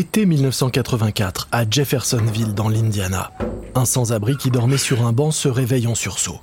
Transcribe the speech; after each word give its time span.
Été 0.00 0.24
1984, 0.24 1.48
à 1.52 1.68
Jeffersonville, 1.68 2.54
dans 2.54 2.70
l'Indiana. 2.70 3.32
Un 3.74 3.84
sans-abri 3.84 4.38
qui 4.38 4.50
dormait 4.50 4.78
sur 4.78 5.04
un 5.04 5.12
banc 5.12 5.30
se 5.30 5.46
réveille 5.46 5.86
en 5.86 5.94
sursaut. 5.94 6.40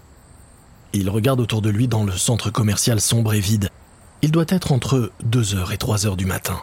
Il 0.93 1.09
regarde 1.09 1.39
autour 1.39 1.63
de 1.63 1.71
lui 1.71 1.87
dans 1.87 2.03
le 2.03 2.11
centre 2.11 2.51
commercial 2.51 3.01
sombre 3.01 3.33
et 3.33 3.39
vide. 3.39 3.69
Il 4.21 4.29
doit 4.29 4.45
être 4.49 4.71
entre 4.73 5.11
2h 5.27 5.73
et 5.73 5.77
3h 5.77 6.15
du 6.15 6.27
matin. 6.27 6.61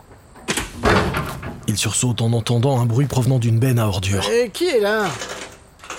Il 1.66 1.76
sursaute 1.76 2.22
en 2.22 2.32
entendant 2.32 2.80
un 2.80 2.86
bruit 2.86 3.06
provenant 3.06 3.40
d'une 3.40 3.58
benne 3.58 3.80
à 3.80 3.88
ordures. 3.88 4.24
Et 4.30 4.50
qui 4.50 4.68
est 4.68 4.80
là? 4.80 5.08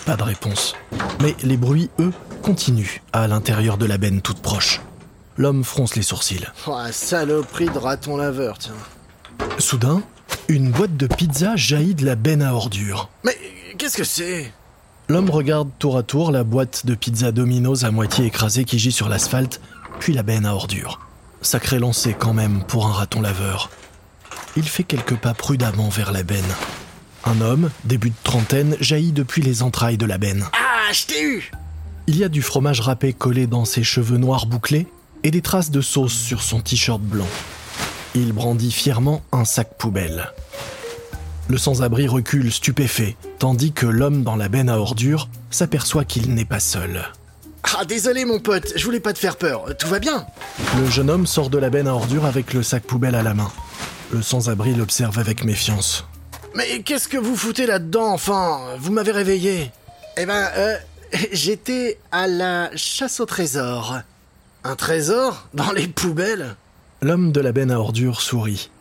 Pas 0.06 0.16
de 0.16 0.24
réponse. 0.24 0.78
Mais 1.22 1.36
les 1.44 1.58
bruits, 1.58 1.90
eux, 2.00 2.14
continuent 2.42 3.02
à 3.12 3.28
l'intérieur 3.28 3.78
de 3.78 3.86
la 3.86 3.98
benne 3.98 4.22
toute 4.22 4.40
proche. 4.42 4.80
L'homme 5.36 5.66
fronce 5.66 5.98
les 5.98 6.04
sourcils. 6.04 6.48
oh, 6.68 6.78
Saloperie 6.90 7.68
de 7.68 7.80
raton 7.80 8.16
laveur, 8.16 8.58
tiens. 8.60 8.72
Soudain, 9.60 10.02
une 10.48 10.72
boîte 10.72 10.96
de 10.98 11.08
pizza 11.08 11.56
jaillit 11.56 11.96
de 11.96 12.06
la 12.06 12.16
benne 12.16 12.42
à 12.42 12.54
ordures. 12.54 13.10
Mais 13.24 13.38
qu'est-ce 13.78 13.98
que 13.98 14.04
c'est? 14.04 14.52
L'homme 15.08 15.30
regarde 15.30 15.70
tour 15.80 15.98
à 15.98 16.04
tour 16.04 16.32
la 16.32 16.44
boîte 16.44 16.86
de 16.86 16.96
pizza 16.96 17.32
Domino's 17.32 17.84
à 17.84 17.92
moitié 17.92 18.26
écrasée 18.26 18.64
qui 18.64 18.80
gît 18.80 18.92
sur 18.92 19.10
l'asphalte, 19.10 19.62
puis 20.00 20.14
la 20.14 20.24
benne 20.24 20.46
à 20.46 20.54
ordures. 20.54 21.00
Sacré 21.42 21.80
lancé 21.80 22.16
quand 22.18 22.34
même 22.34 22.64
pour 22.64 22.88
un 22.88 22.92
raton 22.92 23.22
laveur. 23.22 23.70
Il 24.56 24.68
fait 24.68 24.84
quelques 24.84 25.18
pas 25.18 25.34
prudemment 25.34 25.90
vers 25.90 26.12
la 26.12 26.24
benne. 26.24 26.44
Un 27.26 27.42
homme, 27.42 27.70
début 27.84 28.10
de 28.10 28.16
trentaine, 28.24 28.78
jaillit 28.80 29.12
depuis 29.12 29.42
les 29.42 29.64
entrailles 29.64 29.98
de 29.98 30.06
la 30.06 30.18
benne. 30.18 30.46
Ah, 30.54 30.92
je 30.94 31.06
t'ai 31.06 31.24
eu 31.24 31.52
Il 32.08 32.18
y 32.18 32.24
a 32.24 32.30
du 32.30 32.42
fromage 32.42 32.82
râpé 32.82 33.14
collé 33.14 33.48
dans 33.48 33.66
ses 33.66 33.84
cheveux 33.84 34.18
noirs 34.18 34.46
bouclés 34.46 34.88
et 35.24 35.32
des 35.32 35.42
traces 35.42 35.72
de 35.72 35.82
sauce 35.82 36.14
sur 36.14 36.44
son 36.44 36.62
t-shirt 36.62 37.02
blanc. 37.02 37.28
Il 38.18 38.32
brandit 38.32 38.72
fièrement 38.72 39.22
un 39.34 39.44
sac 39.44 39.78
poubelle. 39.78 40.32
Le 41.50 41.58
sans-abri 41.58 42.08
recule 42.08 42.50
stupéfait, 42.50 43.18
tandis 43.40 43.74
que 43.74 43.86
l'homme 43.86 44.24
dans 44.24 44.38
la 44.38 44.48
benne 44.48 44.70
à 44.70 44.80
ordures 44.80 45.28
s'aperçoit 45.52 46.06
qu'il 46.06 46.34
n'est 46.34 46.46
pas 46.46 46.62
seul. 46.62 47.04
Ah, 47.78 47.84
désolé 47.84 48.24
mon 48.24 48.40
pote, 48.40 48.72
je 48.78 48.86
voulais 48.86 49.02
pas 49.02 49.12
te 49.12 49.20
faire 49.20 49.36
peur. 49.36 49.66
Tout 49.78 49.90
va 49.90 50.00
bien 50.00 50.26
Le 50.80 50.90
jeune 50.90 51.10
homme 51.10 51.28
sort 51.28 51.50
de 51.50 51.58
la 51.58 51.70
benne 51.70 51.90
à 51.90 51.94
ordures 51.94 52.26
avec 52.26 52.54
le 52.54 52.64
sac 52.64 52.84
poubelle 52.84 53.16
à 53.16 53.22
la 53.22 53.34
main. 53.34 53.52
Le 54.12 54.22
sans-abri 54.22 54.74
l'observe 54.74 55.20
avec 55.20 55.44
méfiance. 55.44 56.06
Mais 56.54 56.82
qu'est-ce 56.84 57.10
que 57.10 57.18
vous 57.18 57.36
foutez 57.36 57.66
là-dedans, 57.66 58.14
enfin? 58.14 58.62
Vous 58.80 58.94
m'avez 58.94 59.12
réveillé. 59.12 59.72
Eh 60.16 60.26
ben, 60.26 60.48
euh, 60.56 60.78
j'étais 61.34 62.00
à 62.14 62.28
la 62.28 62.70
chasse 62.78 63.20
au 63.20 63.26
trésor. 63.26 64.00
Un 64.64 64.76
trésor 64.76 65.50
Dans 65.54 65.74
les 65.74 65.88
poubelles? 65.88 66.56
L'homme 67.06 67.32
de 67.32 67.40
la 67.40 67.52
benne 67.52 67.70
à 67.70 67.80
ordures 67.80 68.20
sourit. 68.20 68.72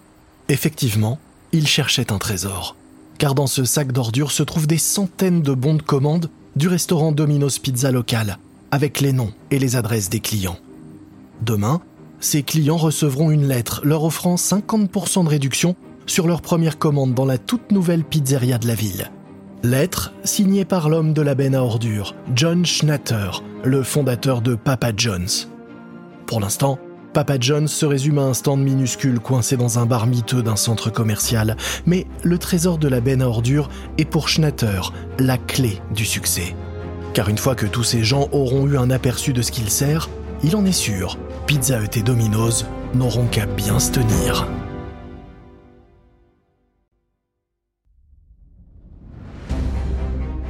Effectivement, 0.48 1.18
il 1.52 1.66
cherchait 1.66 2.10
un 2.10 2.16
trésor. 2.16 2.74
Car 3.18 3.34
dans 3.34 3.46
ce 3.46 3.66
sac 3.66 3.92
d'ordures 3.92 4.30
se 4.30 4.42
trouvent 4.42 4.66
des 4.66 4.78
centaines 4.78 5.42
de 5.42 5.52
bons 5.52 5.74
de 5.74 5.82
commande 5.82 6.30
du 6.56 6.66
restaurant 6.66 7.12
Domino's 7.12 7.58
Pizza 7.58 7.90
local, 7.90 8.38
avec 8.70 9.02
les 9.02 9.12
noms 9.12 9.34
et 9.50 9.58
les 9.58 9.76
adresses 9.76 10.08
des 10.08 10.20
clients. 10.20 10.56
Demain, 11.42 11.82
ces 12.18 12.42
clients 12.42 12.78
recevront 12.78 13.30
une 13.30 13.46
lettre 13.46 13.82
leur 13.84 14.04
offrant 14.04 14.36
50% 14.36 15.24
de 15.24 15.28
réduction 15.28 15.76
sur 16.06 16.26
leur 16.26 16.40
première 16.40 16.78
commande 16.78 17.12
dans 17.12 17.26
la 17.26 17.36
toute 17.36 17.72
nouvelle 17.72 18.04
pizzeria 18.04 18.56
de 18.56 18.66
la 18.66 18.74
ville. 18.74 19.10
Lettre 19.62 20.14
signée 20.24 20.64
par 20.64 20.88
l'homme 20.88 21.12
de 21.12 21.20
la 21.20 21.34
benne 21.34 21.54
à 21.54 21.62
ordures, 21.62 22.14
John 22.34 22.64
Schnatter, 22.64 23.32
le 23.64 23.82
fondateur 23.82 24.40
de 24.40 24.54
Papa 24.54 24.92
John's. 24.96 25.50
Pour 26.24 26.40
l'instant, 26.40 26.78
Papa 27.14 27.36
John's 27.38 27.72
se 27.72 27.86
résume 27.86 28.18
à 28.18 28.22
un 28.22 28.34
stand 28.34 28.60
minuscule 28.60 29.20
coincé 29.20 29.56
dans 29.56 29.78
un 29.78 29.86
bar 29.86 30.08
miteux 30.08 30.42
d'un 30.42 30.56
centre 30.56 30.90
commercial, 30.90 31.56
mais 31.86 32.08
le 32.24 32.38
trésor 32.38 32.76
de 32.76 32.88
la 32.88 33.00
benne 33.00 33.22
à 33.22 33.28
ordures 33.28 33.70
est 33.98 34.04
pour 34.04 34.28
Schnatter 34.28 34.80
la 35.20 35.38
clé 35.38 35.80
du 35.94 36.04
succès. 36.04 36.56
Car 37.12 37.28
une 37.28 37.38
fois 37.38 37.54
que 37.54 37.66
tous 37.66 37.84
ces 37.84 38.02
gens 38.02 38.28
auront 38.32 38.66
eu 38.66 38.76
un 38.76 38.90
aperçu 38.90 39.32
de 39.32 39.42
ce 39.42 39.52
qu'il 39.52 39.70
sert, 39.70 40.10
il 40.42 40.56
en 40.56 40.64
est 40.66 40.72
sûr, 40.72 41.16
Pizza 41.46 41.80
Hut 41.80 41.96
et 41.96 42.02
Domino's 42.02 42.66
n'auront 42.94 43.26
qu'à 43.26 43.46
bien 43.46 43.78
se 43.78 43.92
tenir. 43.92 44.48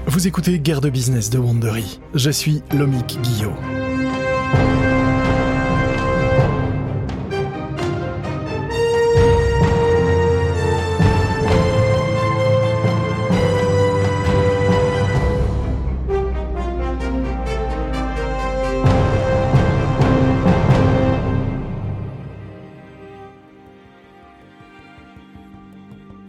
Vous 0.06 0.26
écoutez 0.26 0.58
Guerre 0.58 0.80
de 0.80 0.88
business 0.88 1.28
de 1.28 1.36
Wandery. 1.36 2.00
Je 2.14 2.30
suis 2.30 2.62
Lomik 2.72 3.18
Guillot. 3.20 3.52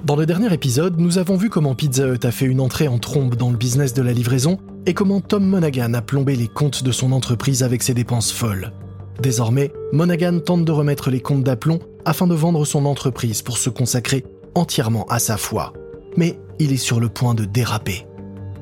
Dans 0.06 0.16
le 0.16 0.28
dernier 0.28 0.54
épisode, 0.54 1.00
nous 1.00 1.18
avons 1.18 1.36
vu 1.36 1.50
comment 1.50 1.74
Pizza 1.74 2.08
Hut 2.08 2.24
a 2.26 2.32
fait 2.32 2.46
une 2.46 2.62
entrée 2.62 2.88
en 2.88 3.00
trombe 3.00 3.34
dans 3.34 3.50
le 3.50 3.58
business 3.58 3.92
de 3.96 4.04
la 4.04 4.14
livraison 4.14 4.60
et 4.86 4.94
comment 4.94 5.20
Tom 5.20 5.44
Monaghan 5.44 5.96
a 5.96 6.02
plombé 6.04 6.36
les 6.36 6.48
comptes 6.48 6.84
de 6.84 6.92
son 6.92 7.12
entreprise 7.12 7.64
avec 7.64 7.82
ses 7.82 7.96
dépenses 7.96 8.32
folles. 8.32 8.72
Désormais, 9.20 9.74
Monaghan 9.94 10.42
tente 10.46 10.64
de 10.64 10.72
remettre 10.72 11.10
les 11.10 11.22
comptes 11.22 11.44
d'aplomb 11.44 11.80
afin 12.06 12.28
de 12.28 12.36
vendre 12.36 12.66
son 12.66 12.86
entreprise 12.86 13.42
pour 13.42 13.58
se 13.58 13.72
consacrer 13.72 14.24
entièrement 14.54 15.06
à 15.10 15.18
sa 15.18 15.38
foi. 15.38 15.74
Mais 16.18 16.38
il 16.60 16.72
est 16.72 16.78
sur 16.78 17.00
le 17.00 17.10
point 17.10 17.34
de 17.34 17.46
déraper. 17.46 18.06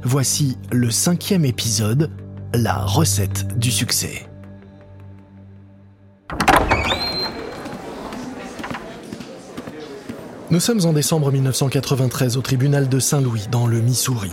Voici 0.01 0.57
le 0.71 0.91
cinquième 0.91 1.43
épisode, 1.43 2.09
la 2.53 2.85
recette 2.85 3.59
du 3.59 3.69
succès. 3.69 4.27
Nous 10.53 10.59
sommes 10.59 10.85
en 10.85 10.93
décembre 10.93 11.31
1993 11.31 12.37
au 12.37 12.41
tribunal 12.41 12.87
de 12.87 12.99
Saint-Louis, 12.99 13.47
dans 13.49 13.65
le 13.65 13.81
Missouri. 13.81 14.29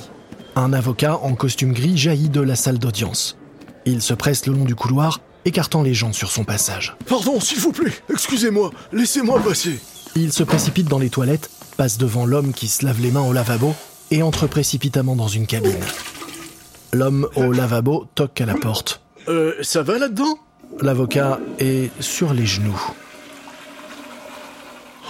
Un 0.55 0.75
avocat 0.75 1.17
en 1.17 1.35
costume 1.35 1.73
gris 1.73 1.97
jaillit 1.97 2.29
de 2.29 2.43
la 2.43 2.57
salle 2.57 2.79
d'audience. 2.79 3.39
Il 3.87 4.03
se 4.03 4.13
presse 4.13 4.45
le 4.45 4.53
long 4.53 4.67
du 4.67 4.75
couloir, 4.75 5.21
écartant 5.47 5.83
les 5.83 5.95
gens 5.95 6.13
sur 6.13 6.31
son 6.31 6.45
passage. 6.45 6.95
Pardon, 7.07 7.41
s'il 7.41 7.59
vous 7.61 7.73
plaît, 7.73 7.95
excusez-moi, 8.13 8.71
laissez-moi 8.93 9.41
passer. 9.41 9.81
Il 10.15 10.31
se 10.31 10.43
précipite 10.43 10.89
dans 10.89 10.99
les 10.99 11.09
toilettes, 11.09 11.49
passe 11.79 11.97
devant 11.97 12.27
l'homme 12.27 12.53
qui 12.53 12.69
se 12.69 12.85
lave 12.85 13.01
les 13.01 13.11
mains 13.11 13.27
au 13.27 13.33
lavabo 13.33 13.75
et 14.11 14.23
entre 14.23 14.47
précipitamment 14.47 15.17
dans 15.17 15.29
une 15.29 15.47
cabine. 15.47 15.81
L'homme 16.93 17.29
au 17.35 17.51
lavabo 17.51 18.05
toque 18.15 18.43
à 18.43 18.45
la 18.45 18.57
porte. 18.57 19.01
Euh, 19.29 19.55
ça 19.63 19.83
va 19.83 19.97
là-dedans? 19.97 20.39
L'avocat 20.83 21.41
est 21.59 21.91
sur 22.03 22.35
les 22.35 22.45
genoux. 22.45 22.93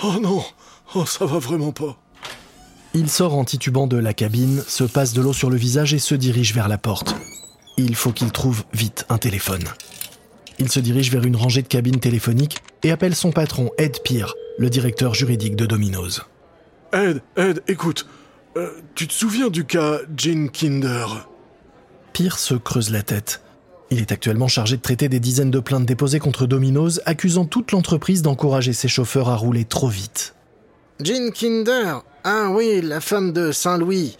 Oh 0.04 0.14
non, 0.22 0.44
oh 0.94 1.06
ça 1.06 1.24
va 1.24 1.38
vraiment 1.38 1.72
pas. 1.72 1.98
Il 2.92 3.08
sort 3.08 3.34
en 3.34 3.44
titubant 3.44 3.86
de 3.86 3.96
la 3.96 4.14
cabine, 4.14 4.62
se 4.66 4.84
passe 4.84 5.12
de 5.12 5.20
l'eau 5.20 5.32
sur 5.32 5.48
le 5.48 5.56
visage 5.56 5.94
et 5.94 5.98
se 5.98 6.14
dirige 6.14 6.54
vers 6.54 6.68
la 6.68 6.78
porte. 6.78 7.14
Il 7.76 7.94
faut 7.94 8.12
qu'il 8.12 8.32
trouve 8.32 8.64
vite 8.72 9.06
un 9.08 9.18
téléphone. 9.18 9.64
Il 10.58 10.70
se 10.70 10.80
dirige 10.80 11.10
vers 11.10 11.24
une 11.24 11.36
rangée 11.36 11.62
de 11.62 11.68
cabines 11.68 12.00
téléphoniques 12.00 12.58
et 12.82 12.90
appelle 12.90 13.14
son 13.14 13.30
patron, 13.30 13.70
Ed 13.78 14.02
Peer, 14.04 14.34
le 14.58 14.68
directeur 14.68 15.14
juridique 15.14 15.56
de 15.56 15.66
Domino's. 15.66 16.22
Ed, 16.92 17.22
Ed, 17.36 17.62
écoute, 17.68 18.06
euh, 18.56 18.70
tu 18.94 19.06
te 19.06 19.12
souviens 19.12 19.48
du 19.48 19.64
cas 19.64 20.00
Gene 20.16 20.50
Kinder? 20.50 21.28
Peer 22.12 22.36
se 22.36 22.54
creuse 22.54 22.90
la 22.90 23.02
tête. 23.02 23.40
Il 23.90 24.00
est 24.00 24.12
actuellement 24.12 24.48
chargé 24.48 24.76
de 24.76 24.82
traiter 24.82 25.08
des 25.08 25.20
dizaines 25.20 25.50
de 25.50 25.60
plaintes 25.60 25.86
déposées 25.86 26.18
contre 26.18 26.46
Domino's, 26.46 27.00
accusant 27.06 27.44
toute 27.44 27.72
l'entreprise 27.72 28.22
d'encourager 28.22 28.72
ses 28.72 28.88
chauffeurs 28.88 29.28
à 29.28 29.36
rouler 29.36 29.64
trop 29.64 29.88
vite. 29.88 30.34
Jean 31.02 31.30
Kinder 31.32 32.02
Ah 32.24 32.48
oui, 32.50 32.80
la 32.82 33.00
femme 33.00 33.32
de 33.32 33.52
Saint-Louis. 33.52 34.16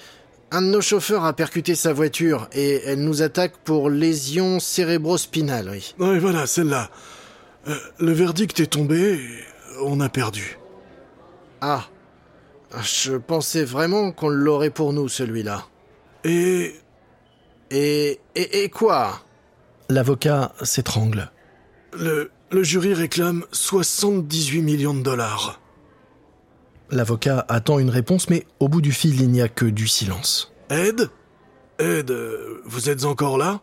Un 0.53 0.63
de 0.63 0.67
nos 0.69 0.81
chauffeurs 0.81 1.25
a 1.25 1.33
percuté 1.33 1.75
sa 1.75 1.93
voiture 1.93 2.49
et 2.53 2.83
elle 2.87 3.01
nous 3.05 3.23
attaque 3.23 3.57
pour 3.65 3.89
lésion 3.91 4.59
cérébrospinale, 4.59 5.69
oui. 5.71 5.95
Ouais, 5.99 6.19
voilà, 6.19 6.47
celle-là. 6.47 6.91
Euh, 7.69 7.77
le 7.99 8.13
verdict 8.13 8.59
est 8.61 8.67
tombé, 8.67 9.15
et 9.15 9.29
on 9.85 10.01
a 10.01 10.09
perdu. 10.09 10.59
Ah. 11.61 11.85
Je 12.83 13.17
pensais 13.17 13.65
vraiment 13.65 14.13
qu'on 14.13 14.29
l'aurait 14.29 14.71
pour 14.71 14.93
nous, 14.93 15.09
celui-là. 15.09 15.67
Et 16.25 16.75
Et, 17.71 18.19
et, 18.35 18.65
et 18.65 18.69
quoi? 18.71 19.21
L'avocat 19.89 20.53
s'étrangle. 20.63 21.31
le, 21.93 22.31
le 22.51 22.63
jury 22.65 22.95
réclame 22.95 23.45
78 23.53 24.63
millions 24.63 24.95
de 24.95 25.03
dollars. 25.03 25.61
L'avocat 26.91 27.45
attend 27.49 27.79
une 27.79 27.91
réponse, 27.91 28.29
mais 28.31 28.45
au 28.59 28.69
bout 28.69 28.81
du 28.81 28.93
fil, 28.93 29.21
il 29.21 29.31
n'y 29.31 29.41
a 29.41 29.49
que 29.49 29.65
du 29.65 29.87
silence. 29.87 30.53
Ed? 30.71 31.09
Ed, 31.79 32.11
euh, 32.11 32.61
vous 32.67 32.91
êtes 32.91 33.05
encore 33.05 33.39
là? 33.39 33.61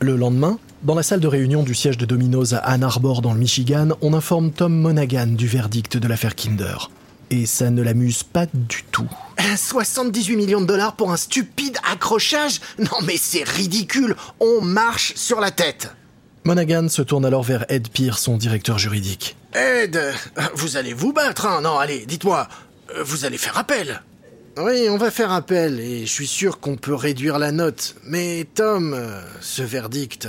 Le 0.00 0.16
lendemain, 0.16 0.58
Dans 0.82 0.94
la 0.94 1.02
salle 1.02 1.20
de 1.20 1.28
réunion 1.28 1.62
du 1.62 1.74
siège 1.74 1.96
de 1.96 2.04
Domino's 2.04 2.52
à 2.52 2.58
Ann 2.58 2.82
Arbor 2.82 3.22
dans 3.22 3.32
le 3.32 3.38
Michigan, 3.38 3.90
on 4.02 4.12
informe 4.12 4.50
Tom 4.50 4.74
Monaghan 4.74 5.28
du 5.28 5.46
verdict 5.46 5.96
de 5.96 6.06
l'affaire 6.06 6.34
Kinder. 6.34 6.90
Et 7.30 7.46
ça 7.46 7.70
ne 7.70 7.80
l'amuse 7.80 8.22
pas 8.22 8.44
du 8.52 8.84
tout. 8.90 9.08
78 9.56 10.36
millions 10.36 10.60
de 10.60 10.66
dollars 10.66 10.94
pour 10.94 11.10
un 11.10 11.16
stupide 11.16 11.78
accrochage? 11.90 12.60
Non 12.78 12.98
mais 13.06 13.16
c'est 13.16 13.48
ridicule 13.48 14.14
On 14.40 14.60
marche 14.60 15.14
sur 15.14 15.40
la 15.40 15.50
tête 15.50 15.88
Monaghan 16.44 16.88
se 16.88 17.00
tourne 17.00 17.24
alors 17.24 17.42
vers 17.42 17.64
Ed 17.70 17.88
Pearce, 17.88 18.22
son 18.22 18.36
directeur 18.36 18.78
juridique. 18.78 19.36
Ed, 19.54 19.98
vous 20.54 20.76
allez 20.76 20.92
vous 20.92 21.12
battre, 21.12 21.46
hein 21.46 21.62
Non, 21.62 21.78
allez, 21.78 22.04
dites-moi, 22.06 22.48
vous 23.02 23.24
allez 23.24 23.38
faire 23.38 23.58
appel 23.58 24.02
oui, 24.56 24.86
on 24.88 24.98
va 24.98 25.10
faire 25.10 25.32
appel, 25.32 25.80
et 25.80 26.06
je 26.06 26.12
suis 26.12 26.28
sûr 26.28 26.60
qu'on 26.60 26.76
peut 26.76 26.94
réduire 26.94 27.40
la 27.40 27.50
note. 27.50 27.96
Mais 28.04 28.46
Tom, 28.54 28.96
ce 29.40 29.62
verdict, 29.62 30.28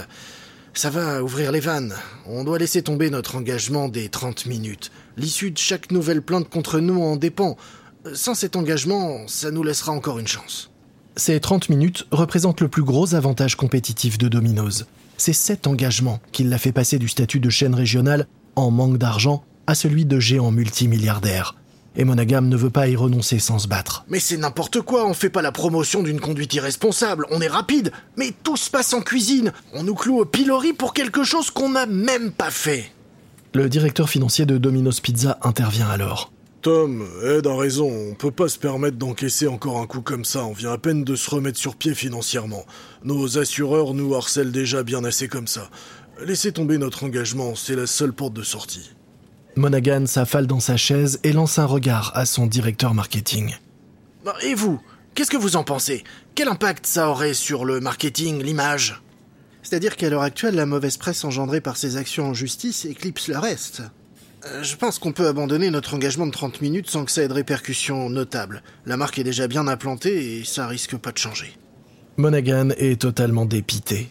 ça 0.74 0.90
va 0.90 1.24
ouvrir 1.24 1.52
les 1.52 1.60
vannes. 1.60 1.94
On 2.26 2.44
doit 2.44 2.58
laisser 2.58 2.82
tomber 2.82 3.12
notre 3.12 3.36
engagement 3.36 3.88
des 3.88 4.10
30 4.10 4.48
minutes. 4.48 4.92
L'issue 5.16 5.52
de 5.52 5.60
chaque 5.60 5.92
nouvelle 5.92 6.24
plainte 6.24 6.50
contre 6.50 6.80
nous 6.80 7.04
en 7.04 7.18
dépend. 7.18 7.56
Sans 8.16 8.34
cet 8.34 8.56
engagement, 8.56 9.28
ça 9.28 9.52
nous 9.52 9.62
laissera 9.62 9.92
encore 9.92 10.18
une 10.18 10.28
chance. 10.28 10.72
Ces 11.18 11.40
30 11.40 11.70
minutes 11.70 12.08
représentent 12.10 12.62
le 12.62 12.68
plus 12.68 12.84
gros 12.84 13.14
avantage 13.14 13.56
compétitif 13.56 14.18
de 14.18 14.28
Domino's. 14.28 14.86
C'est 15.18 15.34
cet 15.34 15.68
engagement 15.68 16.20
qui 16.32 16.44
l'a 16.44 16.58
fait 16.58 16.72
passer 16.72 17.00
du 17.00 17.08
statut 17.08 17.40
de 17.40 17.50
chaîne 17.50 17.76
régionale 17.76 18.28
en 18.56 18.72
manque 18.72 18.98
d'argent 18.98 19.44
à 19.68 19.76
celui 19.76 20.06
de 20.06 20.20
géant 20.20 20.52
multimilliardaire 20.52 21.56
et 21.98 22.04
Monagam 22.04 22.48
ne 22.48 22.58
veut 22.58 22.70
pas 22.70 22.88
y 22.88 22.96
renoncer 22.96 23.40
sans 23.40 23.60
se 23.60 23.68
battre. 23.68 24.06
Mais 24.10 24.20
c'est 24.20 24.38
n'importe 24.38 24.82
quoi, 24.82 25.08
on 25.08 25.14
fait 25.14 25.30
pas 25.30 25.42
la 25.42 25.52
promotion 25.52 26.04
d'une 26.04 26.20
conduite 26.20 26.54
irresponsable, 26.54 27.26
on 27.32 27.42
est 27.42 27.48
rapide, 27.48 27.92
mais 28.18 28.34
tout 28.44 28.58
se 28.58 28.70
passe 28.70 28.94
en 28.94 29.02
cuisine, 29.02 29.54
on 29.74 29.84
nous 29.84 29.96
cloue 29.96 30.20
au 30.20 30.26
pilori 30.26 30.74
pour 30.74 30.94
quelque 30.94 31.24
chose 31.24 31.52
qu'on 31.52 31.70
n'a 31.70 31.86
même 31.86 32.32
pas 32.32 32.52
fait. 32.52 32.92
Le 33.54 33.70
directeur 33.70 34.10
financier 34.10 34.46
de 34.46 34.58
Domino's 34.58 35.00
Pizza 35.00 35.38
intervient 35.42 35.90
alors. 35.90 36.32
Tom, 36.66 37.08
Ed 37.24 37.46
a 37.46 37.56
raison, 37.56 37.92
on 37.92 38.16
peut 38.16 38.32
pas 38.32 38.48
se 38.48 38.58
permettre 38.58 38.98
d'encaisser 38.98 39.46
encore 39.46 39.78
un 39.78 39.86
coup 39.86 40.02
comme 40.02 40.26
ça, 40.26 40.44
on 40.46 40.52
vient 40.52 40.72
à 40.72 40.80
peine 40.80 41.04
de 41.04 41.16
se 41.16 41.30
remettre 41.30 41.60
sur 41.60 41.76
pied 41.76 41.94
financièrement. 41.94 42.66
Nos 43.04 43.38
assureurs 43.38 43.94
nous 43.94 44.16
harcèlent 44.16 44.52
déjà 44.52 44.82
bien 44.82 45.04
assez 45.04 45.28
comme 45.28 45.46
ça. 45.46 45.70
Laissez 46.26 46.52
tomber 46.52 46.80
notre 46.80 47.04
engagement, 47.04 47.54
c'est 47.54 47.76
la 47.76 47.86
seule 47.86 48.14
porte 48.14 48.34
de 48.34 48.42
sortie. 48.42 48.96
Monaghan 49.56 50.08
s'affale 50.08 50.48
dans 50.48 50.60
sa 50.60 50.76
chaise 50.76 51.20
et 51.22 51.34
lance 51.34 51.60
un 51.60 51.68
regard 51.68 52.12
à 52.16 52.26
son 52.26 52.48
directeur 52.48 52.96
marketing. 52.96 53.54
Et 54.42 54.56
vous 54.56 54.82
Qu'est-ce 55.14 55.30
que 55.30 55.38
vous 55.38 55.58
en 55.58 55.64
pensez? 55.64 56.04
Quel 56.34 56.48
impact 56.48 56.88
ça 56.88 57.12
aurait 57.12 57.36
sur 57.36 57.64
le 57.64 57.80
marketing, 57.80 58.42
l'image? 58.42 59.04
C'est-à-dire 59.62 59.96
qu'à 59.96 60.10
l'heure 60.10 60.24
actuelle, 60.24 60.56
la 60.56 60.66
mauvaise 60.66 60.98
presse 60.98 61.26
engendrée 61.26 61.62
par 61.62 61.78
ces 61.78 61.98
actions 61.98 62.30
en 62.30 62.34
justice 62.34 62.86
éclipse 62.86 63.28
le 63.28 63.38
reste. 63.38 63.84
Euh, 64.46 64.64
je 64.64 64.76
pense 64.76 65.00
qu'on 65.00 65.12
peut 65.12 65.28
abandonner 65.28 65.70
notre 65.70 65.94
engagement 65.94 66.28
de 66.28 66.32
30 66.32 66.62
minutes 66.62 66.90
sans 66.90 67.06
que 67.06 67.12
ça 67.12 67.24
ait 67.24 67.28
de 67.28 67.34
répercussions 67.34 68.10
notables. 68.10 68.62
La 68.86 68.98
marque 68.98 69.20
est 69.20 69.24
déjà 69.24 69.48
bien 69.48 69.68
implantée 69.68 70.40
et 70.40 70.44
ça 70.44 70.68
risque 70.68 70.98
pas 70.98 71.12
de 71.12 71.18
changer. 71.18 71.58
Monaghan 72.18 72.70
est 72.78 73.02
totalement 73.02 73.46
dépité. 73.46 74.10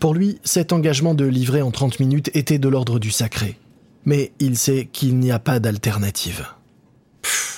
Pour 0.00 0.14
lui, 0.14 0.38
cet 0.42 0.72
engagement 0.72 1.14
de 1.14 1.24
livrer 1.24 1.62
en 1.62 1.70
30 1.70 2.00
minutes 2.00 2.30
était 2.34 2.58
de 2.58 2.68
l'ordre 2.68 2.98
du 2.98 3.10
sacré 3.10 3.58
mais 4.04 4.32
il 4.40 4.56
sait 4.56 4.88
qu'il 4.90 5.18
n'y 5.18 5.30
a 5.30 5.38
pas 5.38 5.60
d'alternative. 5.60 6.46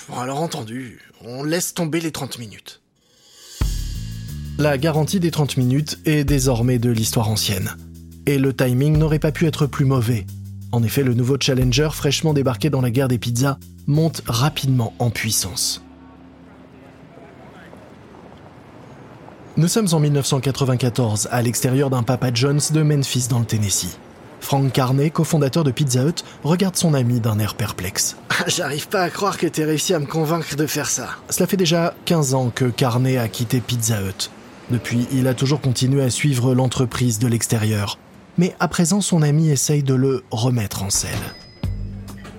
Bon 0.09 0.19
alors 0.19 0.41
entendu, 0.41 1.01
on 1.23 1.43
laisse 1.43 1.75
tomber 1.75 2.01
les 2.01 2.13
30 2.13 2.39
minutes. 2.39 2.83
La 4.59 4.79
garantie 4.79 5.21
des 5.21 5.31
30 5.31 5.57
minutes 5.57 5.99
est 6.05 6.25
désormais 6.25 6.79
de 6.79 6.91
l'histoire 6.91 7.29
ancienne. 7.29 7.77
Et 8.27 8.39
le 8.39 8.55
timing 8.55 8.97
n'aurait 8.99 9.19
pas 9.19 9.33
pu 9.33 9.47
être 9.47 9.67
plus 9.67 9.85
mauvais. 9.85 10.27
En 10.75 10.83
effet, 10.83 11.05
le 11.05 11.15
nouveau 11.15 11.37
Challenger, 11.39 11.91
fraîchement 11.93 12.35
débarqué 12.35 12.69
dans 12.69 12.81
la 12.81 12.91
guerre 12.91 13.07
des 13.07 13.17
pizzas, 13.17 13.59
monte 13.87 14.23
rapidement 14.27 14.93
en 14.99 15.09
puissance. 15.09 15.85
Nous 19.57 19.69
sommes 19.69 19.87
en 19.93 20.01
1994, 20.01 21.29
à 21.31 21.43
l'extérieur 21.43 21.91
d'un 21.91 22.03
Papa 22.03 22.31
John's 22.35 22.73
de 22.73 22.83
Memphis 22.83 23.29
dans 23.31 23.39
le 23.39 23.45
Tennessee. 23.45 23.97
Frank 24.41 24.73
Carney, 24.73 25.11
cofondateur 25.11 25.63
de 25.63 25.71
Pizza 25.71 26.03
Hut, 26.03 26.25
regarde 26.43 26.75
son 26.75 26.93
ami 26.93 27.21
d'un 27.21 27.39
air 27.39 27.55
perplexe. 27.55 28.17
J'arrive 28.49 28.89
pas 28.89 29.03
à 29.03 29.11
croire 29.11 29.39
que 29.39 29.47
t'aies 29.47 29.67
réussi 29.67 29.95
à 29.95 30.01
me 30.01 30.07
convaincre 30.07 30.57
de 30.57 30.67
faire 30.67 30.91
ça. 30.91 31.11
Cela 31.31 31.47
fait 31.47 31.57
déjà 31.57 31.95
15 32.07 32.35
ans 32.35 32.51
que 32.53 32.65
Carney 32.65 33.17
a 33.17 33.29
quitté 33.29 33.61
Pizza 33.61 34.03
Hut. 34.03 34.29
Depuis, 34.71 35.07
il 35.13 35.29
a 35.29 35.35
toujours 35.35 35.61
continué 35.61 36.03
à 36.03 36.11
suivre 36.11 36.53
l'entreprise 36.53 37.21
de 37.21 37.29
l'extérieur. 37.29 37.97
Mais 38.39 38.55
à 38.61 38.69
présent, 38.69 39.01
son 39.01 39.23
ami 39.23 39.49
essaye 39.49 39.83
de 39.83 39.95
le 39.95 40.25
remettre 40.31 40.83
en 40.83 40.91
selle. 40.91 41.13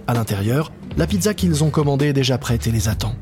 À 0.07 0.13
l'intérieur, 0.13 0.71
la 0.97 1.07
pizza 1.07 1.33
qu'ils 1.33 1.63
ont 1.63 1.69
commandée 1.69 2.07
est 2.07 2.13
déjà 2.13 2.37
prête 2.37 2.67
et 2.67 2.71
les 2.71 2.89
attend. 2.89 3.15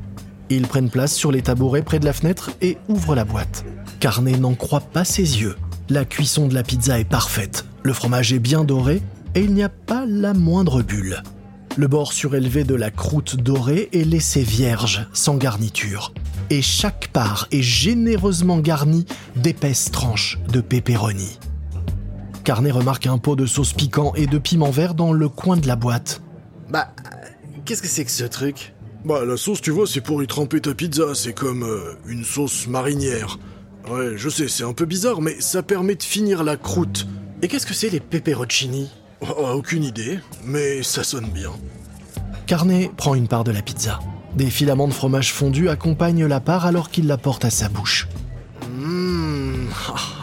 Ils 0.50 0.66
prennent 0.66 0.90
place 0.90 1.14
sur 1.14 1.32
les 1.32 1.42
tabourets 1.42 1.82
près 1.82 1.98
de 1.98 2.04
la 2.04 2.12
fenêtre 2.12 2.50
et 2.60 2.76
ouvrent 2.88 3.14
la 3.14 3.24
boîte. 3.24 3.64
Carney 4.00 4.36
n'en 4.38 4.54
croit 4.54 4.80
pas 4.80 5.04
ses 5.04 5.40
yeux. 5.40 5.56
La 5.88 6.04
cuisson 6.04 6.46
de 6.46 6.54
la 6.54 6.62
pizza 6.62 6.98
est 6.98 7.04
parfaite, 7.04 7.64
le 7.82 7.92
fromage 7.92 8.32
est 8.32 8.38
bien 8.38 8.64
doré 8.64 9.02
et 9.34 9.40
il 9.40 9.54
n'y 9.54 9.62
a 9.62 9.68
pas 9.68 10.04
la 10.06 10.34
moindre 10.34 10.82
bulle. 10.82 11.22
Le 11.76 11.88
bord 11.88 12.12
surélevé 12.12 12.64
de 12.64 12.74
la 12.74 12.90
croûte 12.90 13.36
dorée 13.36 13.88
est 13.92 14.04
laissé 14.04 14.42
vierge, 14.42 15.08
sans 15.12 15.36
garniture. 15.36 16.14
Et 16.50 16.62
chaque 16.62 17.08
part 17.08 17.48
est 17.50 17.62
généreusement 17.62 18.58
garnie 18.58 19.06
d'épaisses 19.34 19.90
tranches 19.90 20.38
de 20.52 20.60
pepperoni. 20.60 21.38
Carnet 22.44 22.70
remarque 22.70 23.06
un 23.06 23.16
pot 23.16 23.36
de 23.36 23.46
sauce 23.46 23.72
piquant 23.72 24.12
et 24.14 24.26
de 24.26 24.36
piment 24.36 24.70
vert 24.70 24.94
dans 24.94 25.14
le 25.14 25.28
coin 25.30 25.56
de 25.56 25.66
la 25.66 25.76
boîte. 25.76 26.20
Bah, 26.68 26.88
qu'est-ce 27.64 27.80
que 27.80 27.88
c'est 27.88 28.04
que 28.04 28.10
ce 28.10 28.24
truc? 28.24 28.74
Bah, 29.06 29.24
la 29.24 29.38
sauce, 29.38 29.62
tu 29.62 29.70
vois, 29.70 29.86
c'est 29.86 30.02
pour 30.02 30.22
y 30.22 30.26
tremper 30.26 30.60
ta 30.60 30.74
pizza. 30.74 31.14
C'est 31.14 31.32
comme 31.32 31.62
euh, 31.62 31.94
une 32.06 32.22
sauce 32.22 32.66
marinière. 32.66 33.38
Ouais, 33.90 34.12
je 34.16 34.28
sais, 34.28 34.48
c'est 34.48 34.64
un 34.64 34.74
peu 34.74 34.84
bizarre, 34.84 35.22
mais 35.22 35.40
ça 35.40 35.62
permet 35.62 35.94
de 35.94 36.02
finir 36.02 36.44
la 36.44 36.56
croûte. 36.58 37.06
Et 37.40 37.48
qu'est-ce 37.48 37.66
que 37.66 37.74
c'est 37.74 37.88
les 37.88 38.00
pepperoncini? 38.00 38.90
Oh, 39.22 39.46
Aucune 39.54 39.84
idée, 39.84 40.20
mais 40.44 40.82
ça 40.82 41.02
sonne 41.02 41.28
bien. 41.28 41.50
Carnet 42.46 42.90
prend 42.94 43.14
une 43.14 43.28
part 43.28 43.44
de 43.44 43.52
la 43.52 43.62
pizza. 43.62 44.00
Des 44.36 44.50
filaments 44.50 44.88
de 44.88 44.92
fromage 44.92 45.32
fondu 45.32 45.70
accompagnent 45.70 46.26
la 46.26 46.40
part 46.40 46.66
alors 46.66 46.90
qu'il 46.90 47.06
la 47.06 47.16
porte 47.16 47.46
à 47.46 47.50
sa 47.50 47.70
bouche. 47.70 48.06
Mmh. 48.70 49.68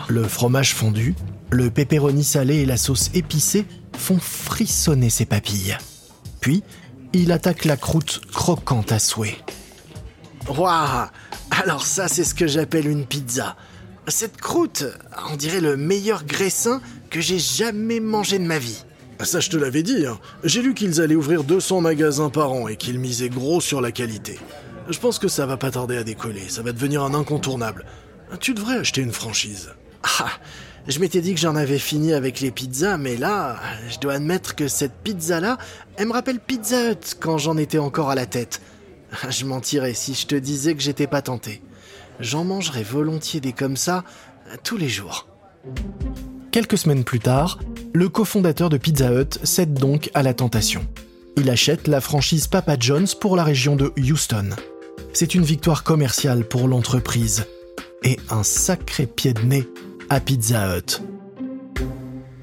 Le 0.07 0.24
fromage 0.24 0.75
fondu, 0.75 1.15
le 1.51 1.70
pepperoni 1.70 2.24
salé 2.24 2.58
et 2.58 2.65
la 2.65 2.77
sauce 2.77 3.12
épicée 3.13 3.65
font 3.96 4.20
frissonner 4.20 5.10
ses 5.10 5.25
papilles. 5.25 5.77
Puis, 6.39 6.63
il 7.13 7.31
attaque 7.31 7.65
la 7.65 7.77
croûte 7.77 8.22
croquante 8.34 8.91
à 8.91 9.00
souhait. 9.00 9.38
Waouh 10.48 11.08
Alors 11.51 11.86
ça, 11.86 12.08
c'est 12.08 12.24
ce 12.24 12.34
que 12.34 12.48
j'appelle 12.48 12.88
une 12.88 13.05
pizza. 13.05 13.58
Cette 14.08 14.38
croûte, 14.38 14.86
on 15.31 15.36
dirait 15.36 15.62
le 15.62 15.77
meilleur 15.77 16.24
graissin 16.24 16.81
que 17.10 17.22
j'ai 17.22 17.38
jamais 17.38 18.00
mangé 18.00 18.39
de 18.39 18.46
ma 18.46 18.58
vie. 18.58 18.84
Ça, 19.22 19.39
je 19.39 19.50
te 19.50 19.58
l'avais 19.58 19.84
dit. 19.84 20.05
Hein. 20.08 20.20
J'ai 20.43 20.63
lu 20.63 20.74
qu'ils 20.74 21.00
allaient 21.00 21.15
ouvrir 21.15 21.43
200 21.43 21.81
magasins 21.81 22.29
par 22.29 22.51
an 22.53 22.67
et 22.67 22.75
qu'ils 22.75 22.98
misaient 22.98 23.29
gros 23.29 23.62
sur 23.62 23.81
la 23.81 23.91
qualité. 23.91 24.39
Je 24.89 24.98
pense 24.98 25.20
que 25.20 25.27
ça 25.27 25.46
va 25.46 25.58
pas 25.58 25.70
tarder 25.70 25.98
à 25.98 26.03
décoller. 26.03 26.50
Ça 26.50 26.63
va 26.63 26.72
devenir 26.72 27.03
un 27.03 27.13
incontournable. 27.13 27.86
Tu 28.39 28.53
devrais 28.53 28.77
acheter 28.77 29.01
une 29.01 29.12
franchise. 29.12 29.74
Ah, 30.20 30.31
je 30.88 31.00
m'étais 31.00 31.21
dit 31.21 31.33
que 31.33 31.39
j'en 31.39 31.55
avais 31.55 31.79
fini 31.79 32.13
avec 32.13 32.39
les 32.39 32.51
pizzas, 32.51 32.97
mais 32.97 33.15
là, 33.15 33.57
je 33.89 34.00
dois 34.00 34.13
admettre 34.13 34.55
que 34.55 34.67
cette 34.67 34.93
pizza-là, 35.03 35.57
elle 35.97 36.07
me 36.07 36.13
rappelle 36.13 36.39
Pizza 36.39 36.91
Hut 36.91 37.15
quand 37.19 37.38
j'en 37.38 37.57
étais 37.57 37.77
encore 37.77 38.09
à 38.09 38.15
la 38.15 38.25
tête. 38.25 38.61
Je 39.29 39.45
mentirais 39.45 39.93
si 39.93 40.13
je 40.13 40.25
te 40.25 40.35
disais 40.35 40.73
que 40.73 40.81
j'étais 40.81 41.05
pas 41.05 41.21
tenté. 41.21 41.61
J'en 42.21 42.45
mangerais 42.45 42.83
volontiers 42.83 43.41
des 43.41 43.51
comme 43.51 43.75
ça 43.75 44.05
tous 44.63 44.77
les 44.77 44.88
jours. 44.88 45.27
Quelques 46.51 46.77
semaines 46.77 47.03
plus 47.03 47.19
tard, 47.19 47.59
le 47.93 48.09
cofondateur 48.09 48.69
de 48.69 48.77
Pizza 48.77 49.11
Hut 49.11 49.39
cède 49.43 49.73
donc 49.73 50.09
à 50.13 50.23
la 50.23 50.33
tentation. 50.33 50.85
Il 51.38 51.50
achète 51.50 51.88
la 51.88 52.01
franchise 52.01 52.47
Papa 52.47 52.77
John's 52.79 53.15
pour 53.15 53.35
la 53.35 53.43
région 53.43 53.75
de 53.75 53.91
Houston. 53.97 54.51
C'est 55.13 55.35
une 55.35 55.43
victoire 55.43 55.83
commerciale 55.83 56.45
pour 56.45 56.67
l'entreprise 56.67 57.45
et 58.03 58.17
un 58.29 58.43
sacré 58.43 59.05
pied 59.05 59.33
de 59.33 59.41
nez 59.41 59.67
à 60.12 60.20
Pizza 60.20 60.77
Hut. 60.77 61.01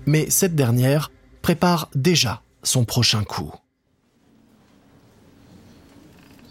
Mais 0.07 0.31
cette 0.31 0.55
dernière 0.55 1.13
prépare 1.43 1.91
déjà 1.95 2.41
son 2.63 2.87
prochain 2.87 3.25
coup. 3.25 3.53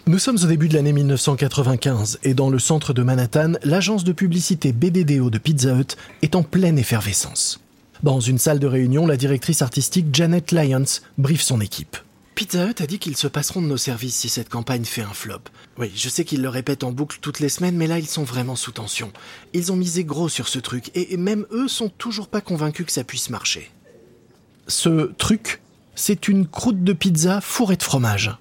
Nous 0.06 0.20
sommes 0.20 0.38
au 0.44 0.46
début 0.46 0.70
de 0.70 0.76
l'année 0.76 0.94
1995 0.94 2.20
et 2.22 2.36
dans 2.36 2.52
le 2.52 2.60
centre 2.60 2.94
de 2.94 3.02
Manhattan, 3.02 3.54
l'agence 3.64 4.04
de 4.04 4.12
publicité 4.12 4.72
BDDO 4.72 5.32
de 5.32 5.40
Pizza 5.40 5.74
Hut 5.74 5.96
est 6.22 6.36
en 6.36 6.44
pleine 6.44 6.78
effervescence. 6.78 7.62
Dans 8.04 8.20
une 8.20 8.38
salle 8.38 8.60
de 8.60 8.68
réunion, 8.68 9.08
la 9.08 9.18
directrice 9.18 9.64
artistique 9.64 10.14
Janet 10.14 10.52
Lyons 10.52 11.02
briefe 11.18 11.42
son 11.42 11.62
équipe. 11.62 11.98
Pizza 12.38 12.68
Hut 12.68 12.84
a 12.84 12.86
dit 12.86 13.00
qu'ils 13.00 13.18
se 13.18 13.26
passeront 13.26 13.64
de 13.64 13.68
nos 13.68 13.78
services 13.78 14.16
si 14.16 14.30
cette 14.30 14.48
campagne 14.48 14.86
fait 14.86 15.02
un 15.02 15.14
flop. 15.14 15.40
Oui, 15.80 15.92
je 15.96 16.08
sais 16.08 16.24
qu'ils 16.24 16.44
le 16.44 16.50
répètent 16.50 16.84
en 16.84 16.92
boucle 16.92 17.18
toutes 17.20 17.40
les 17.40 17.50
semaines, 17.50 17.76
mais 17.76 17.88
là 17.88 17.98
ils 17.98 18.06
sont 18.06 18.24
vraiment 18.24 18.56
sous 18.56 18.72
tension. 18.72 19.12
Ils 19.54 19.72
ont 19.72 19.76
misé 19.76 20.04
gros 20.04 20.30
sur 20.30 20.48
ce 20.48 20.60
truc, 20.60 20.92
et 20.94 21.18
même 21.18 21.48
eux 21.50 21.68
sont 21.68 21.90
toujours 21.90 22.28
pas 22.28 22.40
convaincus 22.40 22.86
que 22.86 22.92
ça 22.92 23.04
puisse 23.04 23.32
marcher. 23.32 23.72
Ce 24.68 25.12
truc, 25.14 25.64
c'est 25.96 26.28
une 26.28 26.46
croûte 26.46 26.84
de 26.84 26.94
pizza 26.94 27.42
fourrée 27.42 27.76
de 27.76 27.82
fromage. 27.82 28.38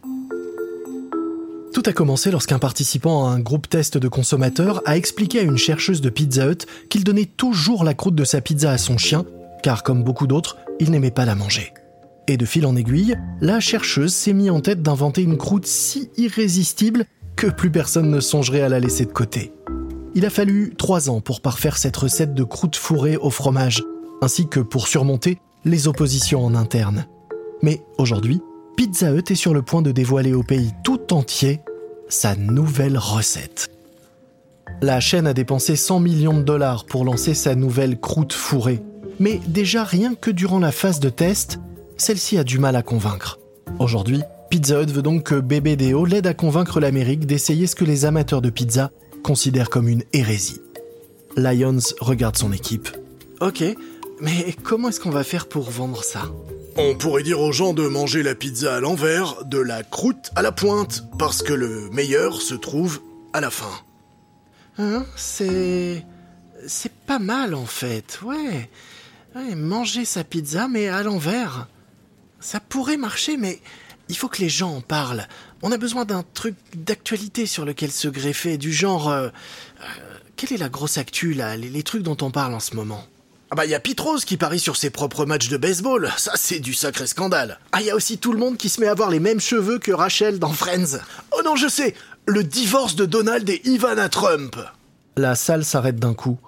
Tout 1.72 1.82
a 1.86 1.94
commencé 1.94 2.30
lorsqu'un 2.30 2.58
participant 2.58 3.26
à 3.26 3.30
un 3.30 3.40
groupe 3.40 3.66
test 3.66 3.96
de 3.96 4.08
consommateurs 4.08 4.82
a 4.84 4.98
expliqué 4.98 5.38
à 5.38 5.42
une 5.42 5.56
chercheuse 5.56 6.02
de 6.02 6.10
Pizza 6.10 6.46
Hut 6.50 6.66
qu'il 6.90 7.02
donnait 7.02 7.24
toujours 7.24 7.82
la 7.82 7.94
croûte 7.94 8.14
de 8.14 8.24
sa 8.24 8.42
pizza 8.42 8.72
à 8.72 8.76
son 8.76 8.98
chien, 8.98 9.24
car 9.62 9.82
comme 9.82 10.04
beaucoup 10.04 10.26
d'autres, 10.26 10.58
il 10.80 10.90
n'aimait 10.90 11.10
pas 11.10 11.24
la 11.24 11.34
manger. 11.34 11.72
Et 12.28 12.36
de 12.36 12.44
fil 12.44 12.66
en 12.66 12.74
aiguille, 12.74 13.16
la 13.40 13.60
chercheuse 13.60 14.12
s'est 14.12 14.32
mis 14.32 14.50
en 14.50 14.60
tête 14.60 14.82
d'inventer 14.82 15.22
une 15.22 15.36
croûte 15.36 15.66
si 15.66 16.10
irrésistible 16.16 17.04
que 17.36 17.46
plus 17.46 17.70
personne 17.70 18.10
ne 18.10 18.20
songerait 18.20 18.62
à 18.62 18.68
la 18.68 18.80
laisser 18.80 19.04
de 19.04 19.12
côté. 19.12 19.52
Il 20.14 20.24
a 20.24 20.30
fallu 20.30 20.74
trois 20.76 21.10
ans 21.10 21.20
pour 21.20 21.40
parfaire 21.40 21.76
cette 21.76 21.96
recette 21.96 22.34
de 22.34 22.42
croûte 22.42 22.76
fourrée 22.76 23.16
au 23.16 23.30
fromage, 23.30 23.84
ainsi 24.22 24.48
que 24.48 24.60
pour 24.60 24.88
surmonter 24.88 25.38
les 25.64 25.88
oppositions 25.88 26.44
en 26.44 26.54
interne. 26.54 27.06
Mais 27.62 27.82
aujourd'hui, 27.98 28.40
Pizza 28.76 29.12
Hut 29.12 29.30
est 29.30 29.36
sur 29.36 29.54
le 29.54 29.62
point 29.62 29.82
de 29.82 29.92
dévoiler 29.92 30.32
au 30.32 30.42
pays 30.42 30.72
tout 30.82 31.12
entier 31.12 31.60
sa 32.08 32.34
nouvelle 32.34 32.98
recette. 32.98 33.70
La 34.82 35.00
chaîne 35.00 35.26
a 35.26 35.34
dépensé 35.34 35.76
100 35.76 36.00
millions 36.00 36.36
de 36.36 36.42
dollars 36.42 36.84
pour 36.86 37.04
lancer 37.04 37.34
sa 37.34 37.54
nouvelle 37.54 37.98
croûte 37.98 38.32
fourrée. 38.32 38.82
Mais 39.20 39.40
déjà 39.46 39.84
rien 39.84 40.14
que 40.14 40.30
durant 40.30 40.58
la 40.58 40.72
phase 40.72 41.00
de 41.00 41.08
test, 41.08 41.58
celle-ci 41.96 42.38
a 42.38 42.44
du 42.44 42.58
mal 42.58 42.76
à 42.76 42.82
convaincre. 42.82 43.38
Aujourd'hui, 43.78 44.22
Pizza 44.50 44.80
Hut 44.80 44.92
veut 44.92 45.02
donc 45.02 45.24
que 45.24 45.34
BBDO 45.34 46.04
l'aide 46.04 46.26
à 46.26 46.34
convaincre 46.34 46.80
l'Amérique 46.80 47.26
d'essayer 47.26 47.66
ce 47.66 47.74
que 47.74 47.84
les 47.84 48.04
amateurs 48.04 48.42
de 48.42 48.50
pizza 48.50 48.90
considèrent 49.22 49.70
comme 49.70 49.88
une 49.88 50.04
hérésie. 50.12 50.60
Lions 51.36 51.78
regarde 52.00 52.36
son 52.36 52.52
équipe. 52.52 52.88
Ok, 53.40 53.62
mais 54.20 54.54
comment 54.62 54.88
est-ce 54.88 55.00
qu'on 55.00 55.10
va 55.10 55.24
faire 55.24 55.48
pour 55.48 55.70
vendre 55.70 56.02
ça? 56.02 56.22
On 56.76 56.94
pourrait 56.94 57.22
dire 57.22 57.40
aux 57.40 57.52
gens 57.52 57.74
de 57.74 57.86
manger 57.86 58.22
la 58.22 58.34
pizza 58.34 58.76
à 58.76 58.80
l'envers, 58.80 59.44
de 59.44 59.58
la 59.58 59.82
croûte 59.82 60.30
à 60.36 60.42
la 60.42 60.52
pointe, 60.52 61.04
parce 61.18 61.42
que 61.42 61.52
le 61.52 61.90
meilleur 61.90 62.40
se 62.40 62.54
trouve 62.54 63.00
à 63.32 63.40
la 63.40 63.50
fin. 63.50 63.72
Hein 64.78 65.04
C'est... 65.16 66.04
C'est 66.66 66.92
pas 66.92 67.18
mal 67.18 67.54
en 67.54 67.66
fait, 67.66 68.20
ouais. 68.24 68.68
ouais. 69.36 69.54
Manger 69.54 70.04
sa 70.04 70.24
pizza 70.24 70.68
mais 70.68 70.88
à 70.88 71.02
l'envers. 71.02 71.68
Ça 72.40 72.60
pourrait 72.60 72.96
marcher, 72.96 73.36
mais 73.36 73.60
il 74.08 74.16
faut 74.16 74.28
que 74.28 74.40
les 74.40 74.48
gens 74.48 74.76
en 74.76 74.80
parlent. 74.80 75.26
On 75.62 75.72
a 75.72 75.78
besoin 75.78 76.04
d'un 76.04 76.24
truc 76.34 76.54
d'actualité 76.74 77.46
sur 77.46 77.64
lequel 77.64 77.90
se 77.90 78.08
greffer, 78.08 78.58
du 78.58 78.72
genre... 78.72 79.08
Euh, 79.08 79.28
euh, 79.80 79.84
quelle 80.36 80.52
est 80.52 80.58
la 80.58 80.68
grosse 80.68 80.98
actu, 80.98 81.32
là, 81.32 81.56
les, 81.56 81.82
trucs 81.82 82.02
dont 82.02 82.16
on 82.20 82.30
parle 82.30 82.54
en 82.54 82.60
ce 82.60 82.76
moment? 82.76 83.02
Ah 83.50 83.54
bah 83.54 83.64
il 83.64 83.70
y 83.70 83.74
a 83.74 83.80
Pitros 83.80 84.18
qui 84.18 84.36
parie 84.36 84.58
sur 84.58 84.76
ses 84.76 84.90
propres 84.90 85.24
matchs 85.24 85.48
de 85.48 85.56
baseball, 85.56 86.12
ça 86.18 86.32
c'est 86.34 86.58
du 86.58 86.74
sacré 86.74 87.06
scandale. 87.06 87.60
Ah 87.70 87.80
il 87.80 87.86
y 87.86 87.90
a 87.90 87.94
aussi 87.94 88.18
tout 88.18 88.32
le 88.32 88.38
monde 88.38 88.56
qui 88.56 88.68
se 88.68 88.80
met 88.80 88.88
à 88.88 88.90
avoir 88.90 89.08
les 89.08 89.20
mêmes 89.20 89.40
cheveux 89.40 89.78
que 89.78 89.92
Rachel 89.92 90.40
dans 90.40 90.52
Friends. 90.52 90.98
Oh 91.30 91.42
non 91.44 91.54
je 91.54 91.68
sais, 91.68 91.94
le 92.26 92.42
divorce 92.42 92.96
de 92.96 93.06
Donald 93.06 93.48
et 93.48 93.62
Ivana 93.64 94.08
Trump. 94.08 94.56
La 95.16 95.36
salle 95.36 95.64
s'arrête 95.64 96.00
d'un 96.00 96.12
coup. 96.12 96.38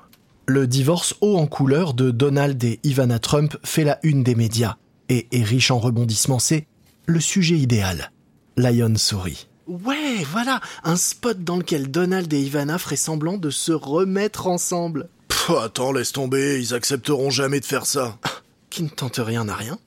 Le 0.46 0.66
divorce 0.66 1.14
haut 1.20 1.38
en 1.38 1.46
couleur 1.46 1.94
de 1.94 2.10
Donald 2.10 2.62
et 2.64 2.80
Ivana 2.82 3.20
Trump 3.20 3.56
fait 3.64 3.84
la 3.84 4.00
une 4.02 4.24
des 4.24 4.34
médias 4.34 4.76
et 5.08 5.26
est 5.32 5.42
riche 5.42 5.70
en 5.70 5.78
rebondissements. 5.78 6.38
C'est 6.38 6.66
le 7.06 7.20
sujet 7.20 7.56
idéal. 7.56 8.12
Lion 8.56 8.96
sourit. 8.96 9.48
Ouais, 9.66 10.24
voilà, 10.30 10.60
un 10.82 10.96
spot 10.96 11.44
dans 11.44 11.58
lequel 11.58 11.90
Donald 11.90 12.32
et 12.32 12.40
Ivana 12.40 12.78
feraient 12.78 12.96
semblant 12.96 13.36
de 13.36 13.50
se 13.50 13.72
remettre 13.72 14.46
ensemble. 14.46 15.10
Pff, 15.28 15.50
attends, 15.50 15.92
laisse 15.92 16.12
tomber, 16.12 16.58
ils 16.58 16.74
accepteront 16.74 17.28
jamais 17.28 17.60
de 17.60 17.66
faire 17.66 17.84
ça. 17.84 18.18
Qui 18.70 18.82
ne 18.82 18.88
tente 18.88 19.20
rien 19.22 19.44
n'a 19.44 19.54
rien. 19.54 19.78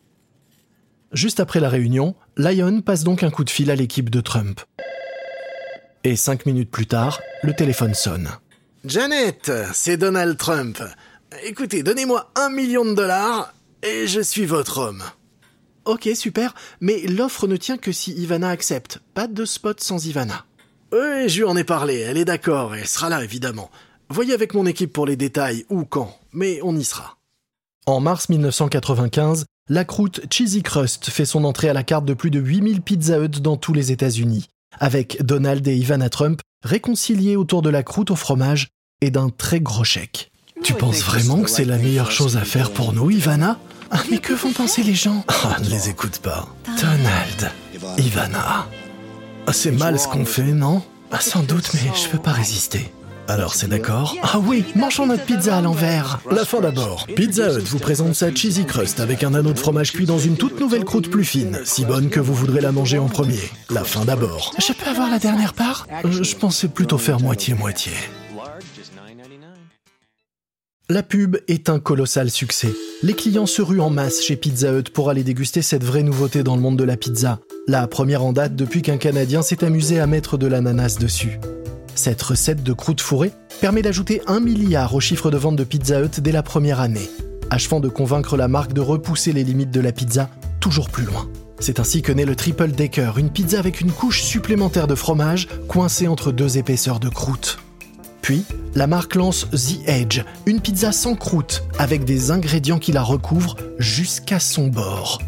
Juste 1.13 1.39
après 1.39 1.59
la 1.59 1.69
réunion, 1.69 2.15
Lion 2.37 2.81
passe 2.81 3.03
donc 3.03 3.23
un 3.23 3.31
coup 3.31 3.43
de 3.43 3.49
fil 3.49 3.71
à 3.71 3.75
l'équipe 3.75 4.09
de 4.09 4.21
Trump. 4.21 4.61
Et 6.03 6.15
cinq 6.15 6.45
minutes 6.45 6.71
plus 6.71 6.87
tard, 6.87 7.19
le 7.43 7.53
téléphone 7.53 7.93
sonne. 7.93 8.29
Janet, 8.85 9.51
c'est 9.73 9.97
Donald 9.97 10.37
Trump. 10.37 10.81
Écoutez, 11.43 11.83
donnez-moi 11.83 12.31
un 12.35 12.49
million 12.49 12.85
de 12.85 12.93
dollars 12.93 13.53
et 13.83 14.07
je 14.07 14.21
suis 14.21 14.45
votre 14.45 14.77
homme. 14.77 15.03
Ok, 15.85 16.09
super, 16.15 16.53
mais 16.79 17.01
l'offre 17.07 17.47
ne 17.47 17.57
tient 17.57 17.77
que 17.77 17.91
si 17.91 18.11
Ivana 18.13 18.49
accepte. 18.49 18.99
Pas 19.13 19.27
de 19.27 19.45
spot 19.45 19.81
sans 19.81 20.05
Ivana. 20.05 20.45
Oui, 20.91 21.27
je 21.27 21.37
lui 21.37 21.43
en 21.45 21.57
ai 21.57 21.63
parlé, 21.63 21.99
elle 21.99 22.17
est 22.17 22.25
d'accord, 22.25 22.75
elle 22.75 22.87
sera 22.87 23.09
là 23.09 23.23
évidemment. 23.23 23.71
Voyez 24.09 24.33
avec 24.33 24.53
mon 24.53 24.65
équipe 24.65 24.91
pour 24.91 25.05
les 25.05 25.15
détails, 25.15 25.65
où, 25.69 25.85
quand, 25.85 26.19
mais 26.33 26.59
on 26.63 26.75
y 26.75 26.83
sera. 26.83 27.17
En 27.85 27.99
mars 27.99 28.29
1995, 28.29 29.45
la 29.69 29.85
croûte 29.85 30.21
Cheesy 30.29 30.63
Crust 30.63 31.09
fait 31.09 31.25
son 31.25 31.45
entrée 31.45 31.69
à 31.69 31.73
la 31.73 31.83
carte 31.83 32.05
de 32.05 32.13
plus 32.13 32.29
de 32.29 32.39
8000 32.39 32.81
Pizza 32.81 33.19
Hut 33.19 33.41
dans 33.41 33.57
tous 33.57 33.73
les 33.73 33.91
États-Unis, 33.91 34.49
avec 34.79 35.23
Donald 35.23 35.65
et 35.67 35.75
Ivana 35.75 36.09
Trump 36.09 36.41
réconciliés 36.63 37.37
autour 37.37 37.61
de 37.61 37.69
la 37.69 37.83
croûte 37.83 38.11
au 38.11 38.15
fromage 38.15 38.67
et 38.99 39.11
d'un 39.11 39.29
très 39.29 39.61
gros 39.61 39.83
chèque. 39.83 40.31
Tu 40.61 40.73
penses 40.73 41.01
vraiment 41.01 41.41
que 41.41 41.49
c'est 41.49 41.65
la 41.65 41.77
meilleure 41.77 42.11
chose 42.11 42.37
à 42.37 42.45
faire 42.45 42.71
pour 42.71 42.93
nous, 42.93 43.09
Ivana? 43.09 43.59
Ah, 43.91 43.99
mais 44.09 44.17
que 44.19 44.33
vont 44.33 44.51
penser 44.53 44.83
les 44.83 44.93
gens 44.95 45.23
Ah, 45.27 45.57
ne 45.63 45.69
les 45.69 45.89
écoute 45.89 46.19
pas. 46.19 46.47
Donald, 46.81 47.51
Ivana. 47.97 48.67
Ah, 49.47 49.53
c'est 49.53 49.71
mal 49.71 49.99
ce 49.99 50.07
qu'on 50.07 50.25
fait, 50.25 50.43
non 50.53 50.81
Ah, 51.11 51.19
sans 51.19 51.43
doute, 51.43 51.69
mais 51.73 51.91
je 51.95 52.07
peux 52.09 52.19
pas 52.19 52.31
résister. 52.31 52.91
Alors 53.27 53.53
c'est 53.53 53.67
d'accord? 53.69 54.15
Ah 54.23 54.39
oui, 54.39 54.65
mangeons 54.75 55.05
notre 55.05 55.23
pizza 55.23 55.55
à 55.57 55.61
l'envers. 55.61 56.19
La 56.31 56.43
fin 56.43 56.59
d'abord. 56.59 57.05
Pizza 57.15 57.51
Hut 57.53 57.61
vous 57.65 57.79
présente 57.79 58.13
sa 58.13 58.33
cheesy 58.33 58.65
crust 58.65 58.99
avec 58.99 59.23
un 59.23 59.33
anneau 59.33 59.53
de 59.53 59.59
fromage 59.59 59.93
cuit 59.93 60.05
dans 60.05 60.17
une 60.19 60.35
toute 60.35 60.59
nouvelle 60.59 60.83
croûte 60.83 61.09
plus 61.09 61.23
fine, 61.23 61.59
si 61.63 61.85
bonne 61.85 62.09
que 62.09 62.19
vous 62.19 62.33
voudrez 62.33 62.59
la 62.59 62.71
manger 62.73 62.97
en 62.97 63.07
premier. 63.07 63.39
La 63.69 63.83
fin 63.85 64.03
d'abord. 64.03 64.53
Je 64.57 64.73
peux 64.73 64.89
avoir 64.89 65.09
la 65.09 65.19
dernière 65.19 65.53
part? 65.53 65.87
Euh, 66.03 66.23
Je 66.23 66.35
pensais 66.35 66.67
plutôt 66.67 66.97
faire 66.97 67.21
moitié-moitié. 67.21 67.93
La 70.93 71.03
pub 71.03 71.37
est 71.47 71.69
un 71.69 71.79
colossal 71.79 72.29
succès. 72.29 72.73
Les 73.01 73.13
clients 73.13 73.45
se 73.45 73.61
ruent 73.61 73.79
en 73.79 73.89
masse 73.89 74.21
chez 74.21 74.35
Pizza 74.35 74.73
Hut 74.73 74.91
pour 74.93 75.09
aller 75.09 75.23
déguster 75.23 75.61
cette 75.61 75.85
vraie 75.85 76.03
nouveauté 76.03 76.43
dans 76.43 76.57
le 76.57 76.61
monde 76.61 76.75
de 76.75 76.83
la 76.83 76.97
pizza. 76.97 77.39
La 77.65 77.87
première 77.87 78.25
en 78.25 78.33
date 78.33 78.57
depuis 78.57 78.81
qu'un 78.81 78.97
Canadien 78.97 79.41
s'est 79.41 79.63
amusé 79.63 80.01
à 80.01 80.05
mettre 80.05 80.37
de 80.37 80.47
l'ananas 80.47 80.97
dessus. 80.99 81.39
Cette 81.95 82.21
recette 82.21 82.61
de 82.61 82.73
croûte 82.73 82.99
fourrée 82.99 83.31
permet 83.61 83.83
d'ajouter 83.83 84.21
un 84.27 84.41
milliard 84.41 84.93
au 84.93 84.99
chiffre 84.99 85.31
de 85.31 85.37
vente 85.37 85.55
de 85.55 85.63
Pizza 85.63 86.01
Hut 86.01 86.19
dès 86.19 86.33
la 86.33 86.43
première 86.43 86.81
année, 86.81 87.09
achevant 87.49 87.79
de 87.79 87.87
convaincre 87.87 88.35
la 88.35 88.49
marque 88.49 88.73
de 88.73 88.81
repousser 88.81 89.31
les 89.31 89.45
limites 89.45 89.71
de 89.71 89.79
la 89.79 89.93
pizza 89.93 90.29
toujours 90.59 90.89
plus 90.89 91.05
loin. 91.05 91.29
C'est 91.61 91.79
ainsi 91.79 92.01
que 92.01 92.11
naît 92.11 92.25
le 92.25 92.35
Triple 92.35 92.71
Decker, 92.71 93.17
une 93.17 93.29
pizza 93.29 93.59
avec 93.59 93.79
une 93.79 93.93
couche 93.93 94.23
supplémentaire 94.23 94.87
de 94.87 94.95
fromage 94.95 95.47
coincée 95.69 96.09
entre 96.09 96.33
deux 96.33 96.57
épaisseurs 96.57 96.99
de 96.99 97.07
croûte. 97.07 97.59
Puis, 98.21 98.43
la 98.75 98.87
marque 98.87 99.15
lance 99.15 99.47
The 99.51 99.87
Edge, 99.87 100.21
une 100.45 100.61
pizza 100.61 100.91
sans 100.91 101.15
croûte, 101.15 101.63
avec 101.79 102.05
des 102.05 102.31
ingrédients 102.31 102.79
qui 102.79 102.91
la 102.91 103.01
recouvrent 103.01 103.57
jusqu'à 103.79 104.39
son 104.39 104.67
bord. 104.67 105.19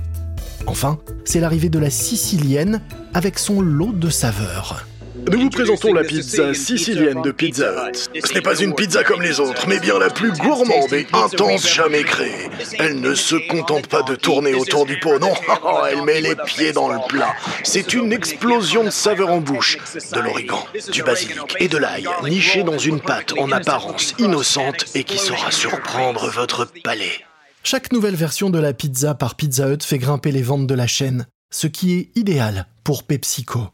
Enfin, 0.68 1.00
c'est 1.26 1.40
l'arrivée 1.40 1.70
de 1.70 1.80
la 1.80 1.90
sicilienne 1.90 2.82
avec 3.14 3.40
son 3.40 3.62
lot 3.62 3.92
de 3.92 4.10
saveurs. 4.10 4.86
Nous 5.32 5.40
vous 5.40 5.50
présentons 5.50 5.94
la 5.94 6.04
pizza 6.04 6.54
sicilienne 6.54 7.22
de 7.22 7.32
Pizza 7.32 7.90
Hut. 7.90 8.10
Ce 8.24 8.34
n'est 8.34 8.42
pas 8.42 8.56
une 8.60 8.76
pizza 8.76 9.04
comme 9.04 9.22
les 9.22 9.40
autres, 9.40 9.68
mais 9.68 9.80
bien 9.80 9.98
la 9.98 10.10
plus 10.10 10.32
gourmande 10.34 10.92
et 10.92 11.08
intense 11.14 11.74
jamais 11.74 12.04
créée. 12.04 12.50
Elle 12.80 13.00
ne 13.00 13.16
se 13.16 13.36
contente 13.50 13.88
pas 13.88 14.04
de 14.04 14.16
tourner 14.16 14.54
autour 14.54 14.86
du 14.86 15.00
pot, 15.00 15.20
non, 15.20 15.34
elle 15.92 16.04
met 16.04 16.22
les 16.22 16.36
pieds 16.36 16.74
dans 16.74 16.90
le 16.90 16.98
plat. 17.08 17.34
C'est 17.64 17.94
une 17.94 18.12
explosion 18.12 18.84
de 18.84 18.90
saveurs 18.90 19.30
en 19.30 19.40
bouche. 19.40 19.78
De 20.14 20.20
l'origan, 20.20 20.66
du 20.92 21.04
basilic 21.04 21.56
et 21.60 21.68
de 21.68 21.78
l'ail, 21.78 22.08
nichés 22.24 22.64
dans 22.64 22.78
une 22.78 23.00
pâte 23.00 23.34
en 23.40 23.52
apparence 23.52 24.14
innocente 24.20 24.86
et 24.96 25.04
qui 25.04 25.18
saura 25.18 25.52
surprendre 25.52 26.30
votre 26.30 26.68
palais. 26.84 27.24
Chaque 27.64 27.94
nouvelle 27.94 28.16
version 28.16 28.50
de 28.50 28.60
la 28.60 28.74
pizza 28.74 29.16
par 29.16 29.36
Pizza 29.36 29.70
Hut 29.70 29.84
fait 29.84 29.98
grimper 29.98 30.32
les 30.32 30.42
ventes 30.42 30.68
de 30.68 30.76
la 30.76 30.88
chaîne, 30.88 31.26
ce 31.50 31.68
qui 31.68 31.94
est 31.94 32.10
idéal 32.16 32.68
pour 32.84 33.04
PepsiCo. 33.04 33.70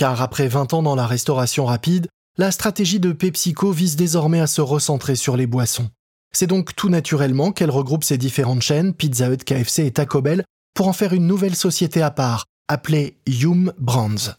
Car 0.00 0.22
après 0.22 0.48
20 0.48 0.72
ans 0.72 0.82
dans 0.82 0.94
la 0.94 1.06
restauration 1.06 1.66
rapide, 1.66 2.08
la 2.38 2.50
stratégie 2.52 3.00
de 3.00 3.12
PepsiCo 3.12 3.70
vise 3.70 3.96
désormais 3.96 4.40
à 4.40 4.46
se 4.46 4.62
recentrer 4.62 5.14
sur 5.14 5.36
les 5.36 5.46
boissons. 5.46 5.90
C'est 6.32 6.46
donc 6.46 6.74
tout 6.74 6.88
naturellement 6.88 7.52
qu'elle 7.52 7.68
regroupe 7.68 8.02
ses 8.02 8.16
différentes 8.16 8.62
chaînes, 8.62 8.94
Pizza 8.94 9.28
Hut, 9.28 9.44
KFC 9.44 9.84
et 9.84 9.90
Taco 9.90 10.22
Bell, 10.22 10.42
pour 10.72 10.88
en 10.88 10.94
faire 10.94 11.12
une 11.12 11.26
nouvelle 11.26 11.54
société 11.54 12.00
à 12.00 12.10
part, 12.10 12.46
appelée 12.66 13.18
Yum 13.26 13.74
Brands. 13.78 14.38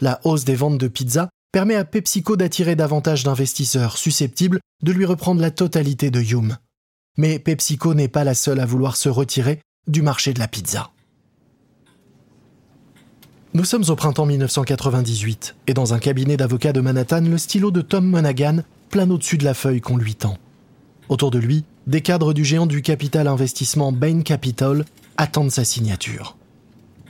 La 0.00 0.22
hausse 0.24 0.46
des 0.46 0.56
ventes 0.56 0.78
de 0.78 0.88
pizza 0.88 1.28
permet 1.52 1.74
à 1.74 1.84
PepsiCo 1.84 2.36
d'attirer 2.36 2.74
davantage 2.74 3.24
d'investisseurs 3.24 3.98
susceptibles 3.98 4.60
de 4.82 4.92
lui 4.92 5.04
reprendre 5.04 5.42
la 5.42 5.50
totalité 5.50 6.10
de 6.10 6.22
Yum. 6.22 6.56
Mais 7.18 7.38
PepsiCo 7.38 7.92
n'est 7.92 8.08
pas 8.08 8.24
la 8.24 8.34
seule 8.34 8.58
à 8.58 8.64
vouloir 8.64 8.96
se 8.96 9.10
retirer 9.10 9.60
du 9.86 10.00
marché 10.00 10.32
de 10.32 10.38
la 10.38 10.48
pizza. 10.48 10.93
Nous 13.56 13.64
sommes 13.64 13.84
au 13.88 13.94
printemps 13.94 14.26
1998 14.26 15.54
et 15.68 15.74
dans 15.74 15.94
un 15.94 16.00
cabinet 16.00 16.36
d'avocats 16.36 16.72
de 16.72 16.80
Manhattan, 16.80 17.20
le 17.20 17.38
stylo 17.38 17.70
de 17.70 17.82
Tom 17.82 18.04
Monaghan 18.04 18.64
plane 18.90 19.12
au-dessus 19.12 19.38
de 19.38 19.44
la 19.44 19.54
feuille 19.54 19.80
qu'on 19.80 19.96
lui 19.96 20.16
tend. 20.16 20.38
Autour 21.08 21.30
de 21.30 21.38
lui, 21.38 21.62
des 21.86 22.00
cadres 22.00 22.32
du 22.32 22.44
géant 22.44 22.66
du 22.66 22.82
capital 22.82 23.28
investissement 23.28 23.92
Bain 23.92 24.22
Capital 24.22 24.84
attendent 25.18 25.52
sa 25.52 25.62
signature. 25.62 26.36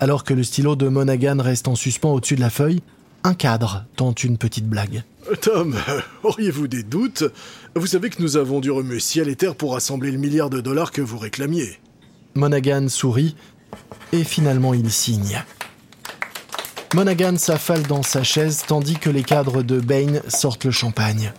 Alors 0.01 0.23
que 0.23 0.35
le 0.35 0.43
stylo 0.43 0.77
de 0.77 0.87
Monaghan 0.87 1.39
reste 1.41 1.67
en 1.67 1.77
suspens 1.77 2.13
au-dessus 2.13 2.37
de 2.37 2.43
la 2.43 2.51
feuille, 2.51 2.83
un 3.23 3.33
cadre 3.33 3.87
tente 3.97 4.23
une 4.23 4.37
petite 4.37 4.69
blague. 4.69 5.03
Tom, 5.41 5.75
auriez-vous 6.25 6.69
des 6.69 6.83
doutes? 6.83 7.25
Vous 7.75 7.87
savez 7.87 8.11
que 8.11 8.21
nous 8.21 8.37
avons 8.37 8.61
dû 8.61 8.71
remuer 8.71 9.01
ciel 9.01 9.31
et 9.31 9.37
terre 9.37 9.55
pour 9.55 9.73
rassembler 9.73 10.11
le 10.11 10.19
milliard 10.19 10.51
de 10.51 10.61
dollars 10.61 10.93
que 10.93 11.01
vous 11.01 11.17
réclamiez. 11.17 11.79
Monaghan 12.35 12.89
sourit 12.91 13.35
et 14.13 14.25
finalement 14.25 14.75
il 14.75 14.91
signe. 14.93 15.43
Monaghan 16.95 17.37
s'affale 17.39 17.83
dans 17.83 18.05
sa 18.05 18.23
chaise 18.23 18.63
tandis 18.69 18.95
que 18.95 19.11
les 19.11 19.25
cadres 19.25 19.65
de 19.65 19.81
Bain 19.81 20.21
sortent 20.29 20.65
le 20.65 20.71
champagne. 20.71 21.33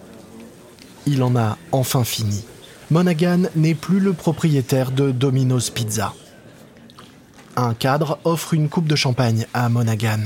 Il 1.07 1.23
en 1.23 1.37
a 1.37 1.57
enfin 1.71 2.03
fini. 2.03 2.43
Monaghan 2.91 3.43
n'est 3.55 3.73
plus 3.73 4.01
le 4.01 4.11
propriétaire 4.11 4.91
de 4.91 5.11
Domino's 5.11 5.69
Pizza. 5.69 6.13
Un 7.55 7.73
cadre 7.73 8.19
offre 8.25 8.53
une 8.53 8.67
coupe 8.67 8.87
de 8.87 8.97
champagne 8.97 9.47
à 9.53 9.69
Monaghan. 9.69 10.25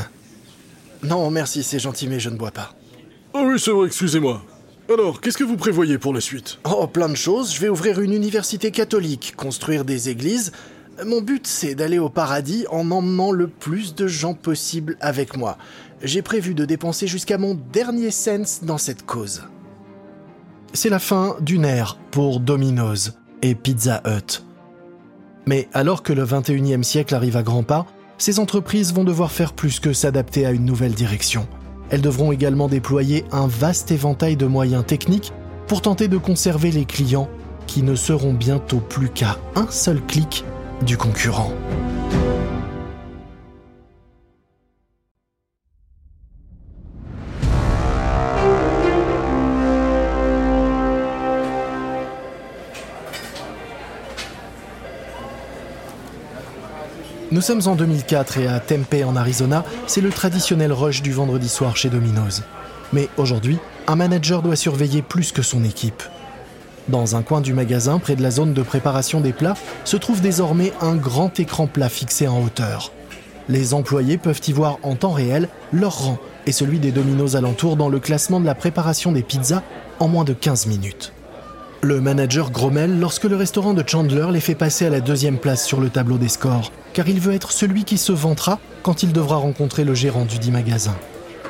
Non, 1.04 1.30
merci, 1.30 1.62
c'est 1.62 1.78
gentil, 1.78 2.08
mais 2.08 2.20
je 2.20 2.32
ne 2.32 2.36
bois 2.36 2.50
pas. 2.50 2.74
Ah 3.36 3.44
oui, 3.46 3.60
c'est 3.60 3.70
vrai, 3.70 3.86
excusez-moi. 3.86 4.42
Alors, 4.92 5.22
qu'est-ce 5.22 5.38
que 5.38 5.44
vous 5.44 5.58
prévoyez 5.58 6.00
pour 6.00 6.16
la 6.16 6.22
suite? 6.22 6.58
Oh, 6.64 6.88
plein 6.88 7.08
de 7.08 7.14
choses. 7.14 7.54
Je 7.54 7.62
vais 7.62 7.70
ouvrir 7.70 8.02
une 8.02 8.14
université 8.14 8.72
catholique, 8.72 9.36
construire 9.38 9.86
des 9.86 10.10
églises. 10.10 10.52
Mon 11.06 11.22
but, 11.22 11.48
c'est 11.48 11.76
d'aller 11.76 12.00
au 12.00 12.10
paradis 12.10 12.66
en 12.70 12.92
emmenant 12.92 13.32
le 13.32 13.48
plus 13.48 13.96
de 13.96 14.08
gens 14.08 14.34
possible 14.34 14.98
avec 15.00 15.38
moi. 15.38 15.58
J'ai 16.04 16.22
prévu 16.22 16.54
de 16.54 16.66
dépenser 16.66 17.08
jusqu'à 17.08 17.38
mon 17.38 17.58
dernier 17.72 18.12
cent 18.12 18.64
dans 18.64 18.78
cette 18.78 19.06
cause. 19.06 19.44
C'est 20.74 20.90
la 20.90 21.00
fin 21.00 21.36
d'une 21.42 21.66
ère 21.66 21.98
pour 22.12 22.40
Domino's 22.40 23.14
et 23.42 23.56
Pizza 23.56 24.02
Hut. 24.06 24.44
Mais 25.46 25.70
alors 25.74 26.04
que 26.04 26.14
le 26.14 26.26
21e 26.26 26.84
siècle 26.84 27.16
arrive 27.16 27.38
à 27.38 27.44
grands 27.44 27.64
pas, 27.64 27.86
ces 28.18 28.40
entreprises 28.40 28.94
vont 28.94 29.06
devoir 29.06 29.32
faire 29.32 29.54
plus 29.54 29.80
que 29.80 29.94
s'adapter 29.94 30.46
à 30.46 30.52
une 30.52 30.66
nouvelle 30.66 30.94
direction. 30.94 31.48
Elles 31.90 32.02
devront 32.02 32.32
également 32.32 32.68
déployer 32.68 33.24
un 33.32 33.48
vaste 33.48 33.92
éventail 33.92 34.36
de 34.36 34.46
moyens 34.46 34.86
techniques 34.86 35.32
pour 35.68 35.82
tenter 35.82 36.08
de 36.08 36.18
conserver 36.18 36.72
les 36.72 36.86
clients 36.86 37.30
qui 37.68 37.84
ne 37.84 37.96
seront 37.96 38.34
bientôt 38.34 38.80
plus 38.80 39.10
qu'à 39.10 39.38
un 39.56 39.68
seul 39.70 40.02
clic 40.02 40.44
du 40.82 40.98
concurrent. 40.98 41.54
Nous 57.32 57.42
sommes 57.42 57.62
en 57.68 57.76
2004 57.76 58.40
et 58.40 58.48
à 58.48 58.60
Tempe 58.60 58.96
en 59.06 59.16
Arizona, 59.16 59.64
c'est 59.86 60.02
le 60.02 60.10
traditionnel 60.10 60.74
rush 60.74 61.04
du 61.04 61.12
vendredi 61.12 61.48
soir 61.48 61.78
chez 61.78 61.90
Domino's. 61.90 62.42
Mais 62.92 63.08
aujourd'hui, 63.18 63.60
un 63.88 63.96
manager 63.96 64.42
doit 64.42 64.56
surveiller 64.56 65.04
plus 65.04 65.32
que 65.32 65.44
son 65.44 65.64
équipe. 65.64 66.02
Dans 66.90 67.16
un 67.16 67.22
coin 67.22 67.40
du 67.40 67.54
magasin, 67.54 68.00
près 68.00 68.16
de 68.16 68.24
la 68.24 68.32
zone 68.32 68.54
de 68.54 68.64
préparation 68.64 69.22
des 69.22 69.32
plats, 69.32 69.54
se 69.86 69.96
trouve 69.96 70.22
désormais 70.22 70.74
un 70.82 70.96
grand 70.96 71.40
écran 71.40 71.68
plat 71.68 71.88
fixé 71.88 72.28
en 72.28 72.42
hauteur. 72.42 72.92
Les 73.48 73.76
employés 73.76 74.18
peuvent 74.18 74.42
y 74.48 74.54
voir 74.54 74.80
en 74.82 74.96
temps 74.96 75.12
réel 75.12 75.50
leur 75.72 76.00
rang 76.00 76.18
et 76.48 76.52
celui 76.52 76.80
des 76.80 76.92
Domino's 76.92 77.36
alentours 77.36 77.76
dans 77.76 77.90
le 77.90 78.00
classement 78.00 78.40
de 78.40 78.46
la 78.48 78.56
préparation 78.56 79.12
des 79.12 79.22
pizzas 79.22 79.62
en 80.00 80.08
moins 80.08 80.24
de 80.24 80.34
15 80.34 80.66
minutes. 80.66 81.14
Le 81.82 82.02
manager 82.02 82.50
grommelle 82.50 83.00
lorsque 83.00 83.26
le 83.26 83.36
restaurant 83.36 83.76
de 83.76 83.84
Chandler 83.86 84.28
les 84.32 84.42
fait 84.42 84.56
passer 84.56 84.88
à 84.88 84.90
la 84.90 85.00
deuxième 85.00 85.38
place 85.38 85.64
sur 85.64 85.80
le 85.80 85.90
tableau 85.90 86.18
des 86.18 86.28
scores, 86.28 86.72
car 86.94 87.08
il 87.08 87.20
veut 87.20 87.34
être 87.36 87.52
celui 87.52 87.84
qui 87.84 88.00
se 88.00 88.12
vantera 88.12 88.60
quand 88.82 89.04
il 89.04 89.14
devra 89.14 89.36
rencontrer 89.36 89.84
le 89.84 89.94
gérant 89.94 90.26
du 90.26 90.40
dit 90.40 90.52
magasin. 90.52 90.96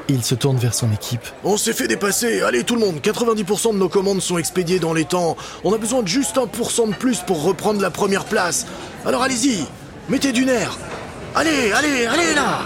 Il 0.10 0.24
se 0.24 0.36
tourne 0.36 0.58
vers 0.58 0.74
son 0.74 0.92
équipe. 0.92 1.22
On 1.44 1.56
s'est 1.56 1.74
fait 1.74 1.88
dépasser, 1.88 2.42
allez 2.42 2.64
tout 2.64 2.76
le 2.76 2.82
monde, 2.82 3.00
90% 3.02 3.74
de 3.74 3.78
nos 3.78 3.90
commandes 3.90 4.22
sont 4.22 4.38
expédiées 4.38 4.80
dans 4.80 4.94
les 4.94 5.06
temps. 5.06 5.38
On 5.64 5.74
a 5.74 5.78
besoin 5.78 6.02
de 6.02 6.08
juste 6.08 6.36
1% 6.36 6.90
de 6.90 6.96
plus 6.96 7.20
pour 7.20 7.44
reprendre 7.44 7.82
la 7.82 7.92
première 7.92 8.26
place. 8.26 8.66
Alors 9.06 9.22
allez-y, 9.22 9.66
mettez 10.10 10.32
du 10.32 10.46
nerf. 10.46 10.78
Allez, 11.36 11.72
allez, 11.72 12.06
allez 12.06 12.34
là 12.34 12.62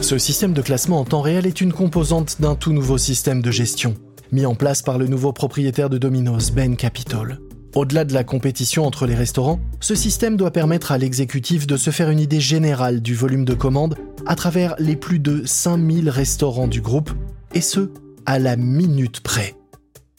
Ce 0.00 0.16
système 0.16 0.54
de 0.54 0.62
classement 0.62 1.00
en 1.00 1.04
temps 1.04 1.20
réel 1.20 1.46
est 1.46 1.60
une 1.60 1.72
composante 1.72 2.40
d'un 2.40 2.54
tout 2.54 2.72
nouveau 2.72 2.96
système 2.98 3.42
de 3.42 3.50
gestion 3.50 3.94
mis 4.34 4.46
en 4.46 4.56
place 4.56 4.82
par 4.82 4.98
le 4.98 5.06
nouveau 5.06 5.32
propriétaire 5.32 5.88
de 5.88 5.96
Domino's, 5.96 6.50
Ben 6.50 6.76
Capital. 6.76 7.38
Au-delà 7.74 8.04
de 8.04 8.14
la 8.14 8.22
compétition 8.22 8.86
entre 8.86 9.04
les 9.04 9.16
restaurants, 9.16 9.58
ce 9.80 9.96
système 9.96 10.36
doit 10.36 10.52
permettre 10.52 10.92
à 10.92 10.98
l'exécutif 10.98 11.66
de 11.66 11.76
se 11.76 11.90
faire 11.90 12.08
une 12.08 12.20
idée 12.20 12.40
générale 12.40 13.02
du 13.02 13.16
volume 13.16 13.44
de 13.44 13.54
commandes 13.54 13.96
à 14.26 14.36
travers 14.36 14.76
les 14.78 14.94
plus 14.94 15.18
de 15.18 15.42
5000 15.44 16.08
restaurants 16.08 16.68
du 16.68 16.80
groupe, 16.80 17.10
et 17.52 17.60
ce, 17.60 17.90
à 18.26 18.38
la 18.38 18.54
minute 18.56 19.20
près. 19.20 19.56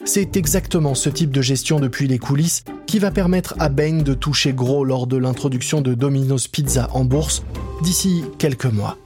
C'est 0.04 0.36
exactement 0.36 0.94
ce 0.94 1.08
type 1.08 1.30
de 1.30 1.40
gestion 1.40 1.80
depuis 1.80 2.06
les 2.06 2.18
coulisses 2.18 2.62
qui 2.86 2.98
va 2.98 3.10
permettre 3.10 3.54
à 3.58 3.70
Bain 3.70 4.02
de 4.02 4.12
toucher 4.12 4.52
gros 4.52 4.84
lors 4.84 5.06
de 5.06 5.16
l'introduction 5.16 5.80
de 5.80 5.94
Domino's 5.94 6.48
Pizza 6.48 6.90
en 6.92 7.06
bourse 7.06 7.42
d'ici 7.82 8.22
quelques 8.38 8.66
mois. 8.66 8.98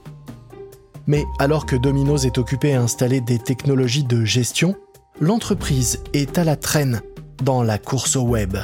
Mais 1.07 1.23
alors 1.39 1.65
que 1.65 1.77
Domino's 1.77 2.25
est 2.25 2.37
occupé 2.37 2.75
à 2.75 2.81
installer 2.81 3.21
des 3.21 3.39
technologies 3.39 4.03
de 4.03 4.25
gestion, 4.25 4.75
l'entreprise 5.21 6.03
est 6.13 6.37
à 6.37 6.43
la 6.43 6.57
traîne 6.57 7.01
dans 7.41 7.63
la 7.63 7.77
course 7.77 8.15
au 8.15 8.21
web. 8.21 8.57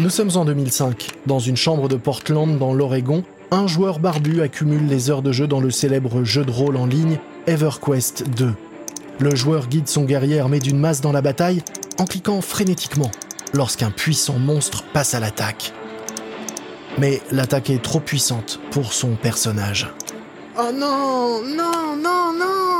Nous 0.00 0.10
sommes 0.10 0.30
en 0.34 0.44
2005. 0.44 1.10
Dans 1.26 1.38
une 1.38 1.56
chambre 1.56 1.88
de 1.88 1.96
Portland 1.96 2.58
dans 2.58 2.74
l'Oregon, 2.74 3.22
un 3.50 3.66
joueur 3.66 4.00
barbu 4.00 4.42
accumule 4.42 4.86
les 4.86 5.10
heures 5.10 5.22
de 5.22 5.32
jeu 5.32 5.46
dans 5.46 5.60
le 5.60 5.70
célèbre 5.70 6.24
jeu 6.24 6.44
de 6.44 6.50
rôle 6.50 6.76
en 6.76 6.86
ligne 6.86 7.18
EverQuest 7.46 8.28
2. 8.36 8.52
Le 9.20 9.34
joueur 9.36 9.68
guide 9.68 9.86
son 9.86 10.04
guerrier 10.04 10.40
armé 10.40 10.58
d'une 10.58 10.78
masse 10.78 11.00
dans 11.00 11.12
la 11.12 11.22
bataille 11.22 11.62
en 11.98 12.04
cliquant 12.04 12.40
frénétiquement 12.40 13.10
lorsqu'un 13.52 13.90
puissant 13.90 14.38
monstre 14.38 14.82
passe 14.92 15.14
à 15.14 15.20
l'attaque. 15.20 15.72
Mais 16.98 17.20
l'attaque 17.30 17.70
est 17.70 17.82
trop 17.82 18.00
puissante 18.00 18.58
pour 18.72 18.92
son 18.92 19.14
personnage. 19.14 19.88
Oh 20.58 20.72
non, 20.72 21.42
non, 21.42 21.96
non, 21.96 22.32
non 22.32 22.73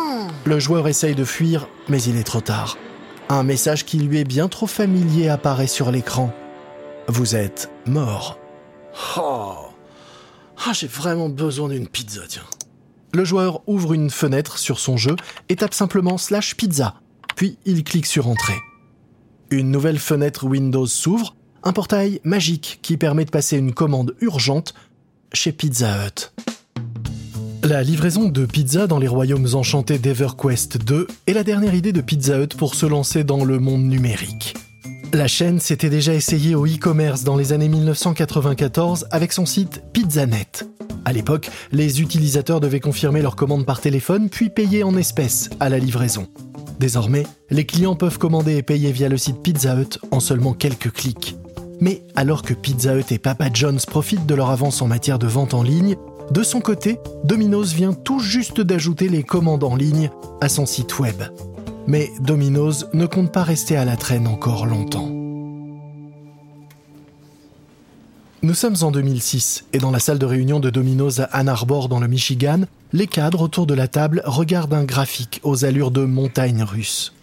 Le 0.44 0.58
joueur 0.58 0.88
essaye 0.88 1.14
de 1.14 1.24
fuir, 1.24 1.68
mais 1.88 2.02
il 2.02 2.16
est 2.16 2.24
trop 2.24 2.40
tard. 2.40 2.76
Un 3.28 3.42
message 3.42 3.84
qui 3.84 3.98
lui 3.98 4.18
est 4.18 4.24
bien 4.24 4.48
trop 4.48 4.66
familier 4.66 5.28
apparaît 5.28 5.66
sur 5.66 5.90
l'écran. 5.90 6.32
Vous 7.08 7.36
êtes 7.36 7.70
mort. 7.86 8.38
Oh 9.16 9.54
Ah, 10.66 10.72
j'ai 10.72 10.86
vraiment 10.86 11.28
besoin 11.28 11.68
d'une 11.68 11.88
pizza, 11.88 12.22
tiens. 12.28 12.44
Le 13.12 13.24
joueur 13.24 13.62
ouvre 13.66 13.92
une 13.92 14.10
fenêtre 14.10 14.58
sur 14.58 14.78
son 14.78 14.96
jeu 14.96 15.16
et 15.48 15.56
tape 15.56 15.74
simplement 15.74 16.18
slash 16.18 16.56
pizza, 16.56 16.94
puis 17.36 17.58
il 17.64 17.84
clique 17.84 18.06
sur 18.06 18.28
entrée. 18.28 18.60
Une 19.50 19.70
nouvelle 19.70 19.98
fenêtre 19.98 20.44
Windows 20.44 20.86
s'ouvre, 20.86 21.36
un 21.62 21.72
portail 21.72 22.20
magique 22.24 22.80
qui 22.82 22.96
permet 22.96 23.24
de 23.24 23.30
passer 23.30 23.56
une 23.56 23.72
commande 23.72 24.16
urgente 24.20 24.74
chez 25.32 25.52
Pizza 25.52 26.06
Hut. 26.06 26.32
La 27.64 27.82
livraison 27.82 28.28
de 28.28 28.44
pizza 28.44 28.86
dans 28.86 28.98
les 28.98 29.08
royaumes 29.08 29.48
enchantés 29.54 29.98
d'EverQuest 29.98 30.84
2 30.84 31.06
est 31.26 31.32
la 31.32 31.44
dernière 31.44 31.74
idée 31.74 31.92
de 31.92 32.02
Pizza 32.02 32.38
Hut 32.38 32.48
pour 32.58 32.74
se 32.74 32.84
lancer 32.84 33.24
dans 33.24 33.42
le 33.42 33.58
monde 33.58 33.84
numérique. 33.84 34.54
La 35.14 35.28
chaîne 35.28 35.60
s'était 35.60 35.88
déjà 35.88 36.12
essayée 36.12 36.54
au 36.54 36.66
e-commerce 36.66 37.24
dans 37.24 37.36
les 37.36 37.54
années 37.54 37.70
1994 37.70 39.06
avec 39.10 39.32
son 39.32 39.46
site 39.46 39.82
PizzaNet. 39.94 40.68
À 41.06 41.14
l'époque, 41.14 41.48
les 41.72 42.02
utilisateurs 42.02 42.60
devaient 42.60 42.80
confirmer 42.80 43.22
leur 43.22 43.34
commande 43.34 43.64
par 43.64 43.80
téléphone 43.80 44.28
puis 44.28 44.50
payer 44.50 44.82
en 44.82 44.94
espèces 44.98 45.48
à 45.58 45.70
la 45.70 45.78
livraison. 45.78 46.28
Désormais, 46.78 47.24
les 47.48 47.64
clients 47.64 47.96
peuvent 47.96 48.18
commander 48.18 48.56
et 48.56 48.62
payer 48.62 48.92
via 48.92 49.08
le 49.08 49.16
site 49.16 49.40
Pizza 49.42 49.74
Hut 49.74 49.98
en 50.10 50.20
seulement 50.20 50.52
quelques 50.52 50.92
clics. 50.92 51.34
Mais 51.80 52.02
alors 52.14 52.42
que 52.42 52.52
Pizza 52.52 52.94
Hut 52.94 53.10
et 53.10 53.18
Papa 53.18 53.48
John's 53.50 53.86
profitent 53.86 54.26
de 54.26 54.34
leur 54.34 54.50
avance 54.50 54.82
en 54.82 54.86
matière 54.86 55.18
de 55.18 55.26
vente 55.26 55.54
en 55.54 55.62
ligne, 55.62 55.96
de 56.30 56.42
son 56.42 56.60
côté, 56.60 56.98
Domino's 57.24 57.72
vient 57.72 57.92
tout 57.92 58.18
juste 58.18 58.60
d'ajouter 58.60 59.08
les 59.08 59.22
commandes 59.22 59.64
en 59.64 59.76
ligne 59.76 60.10
à 60.40 60.48
son 60.48 60.66
site 60.66 60.98
web. 60.98 61.22
Mais 61.86 62.10
Domino's 62.20 62.86
ne 62.94 63.06
compte 63.06 63.32
pas 63.32 63.42
rester 63.42 63.76
à 63.76 63.84
la 63.84 63.96
traîne 63.96 64.26
encore 64.26 64.66
longtemps. 64.66 65.10
Nous 68.42 68.54
sommes 68.54 68.76
en 68.82 68.90
2006 68.90 69.64
et 69.72 69.78
dans 69.78 69.90
la 69.90 69.98
salle 69.98 70.18
de 70.18 70.26
réunion 70.26 70.60
de 70.60 70.68
Domino's 70.70 71.20
à 71.20 71.24
Ann 71.32 71.48
Arbor 71.48 71.88
dans 71.88 72.00
le 72.00 72.08
Michigan, 72.08 72.60
les 72.92 73.06
cadres 73.06 73.40
autour 73.40 73.66
de 73.66 73.74
la 73.74 73.88
table 73.88 74.22
regardent 74.26 74.74
un 74.74 74.84
graphique 74.84 75.40
aux 75.44 75.64
allures 75.64 75.90
de 75.90 76.04
montagne 76.04 76.62
russe. 76.62 77.14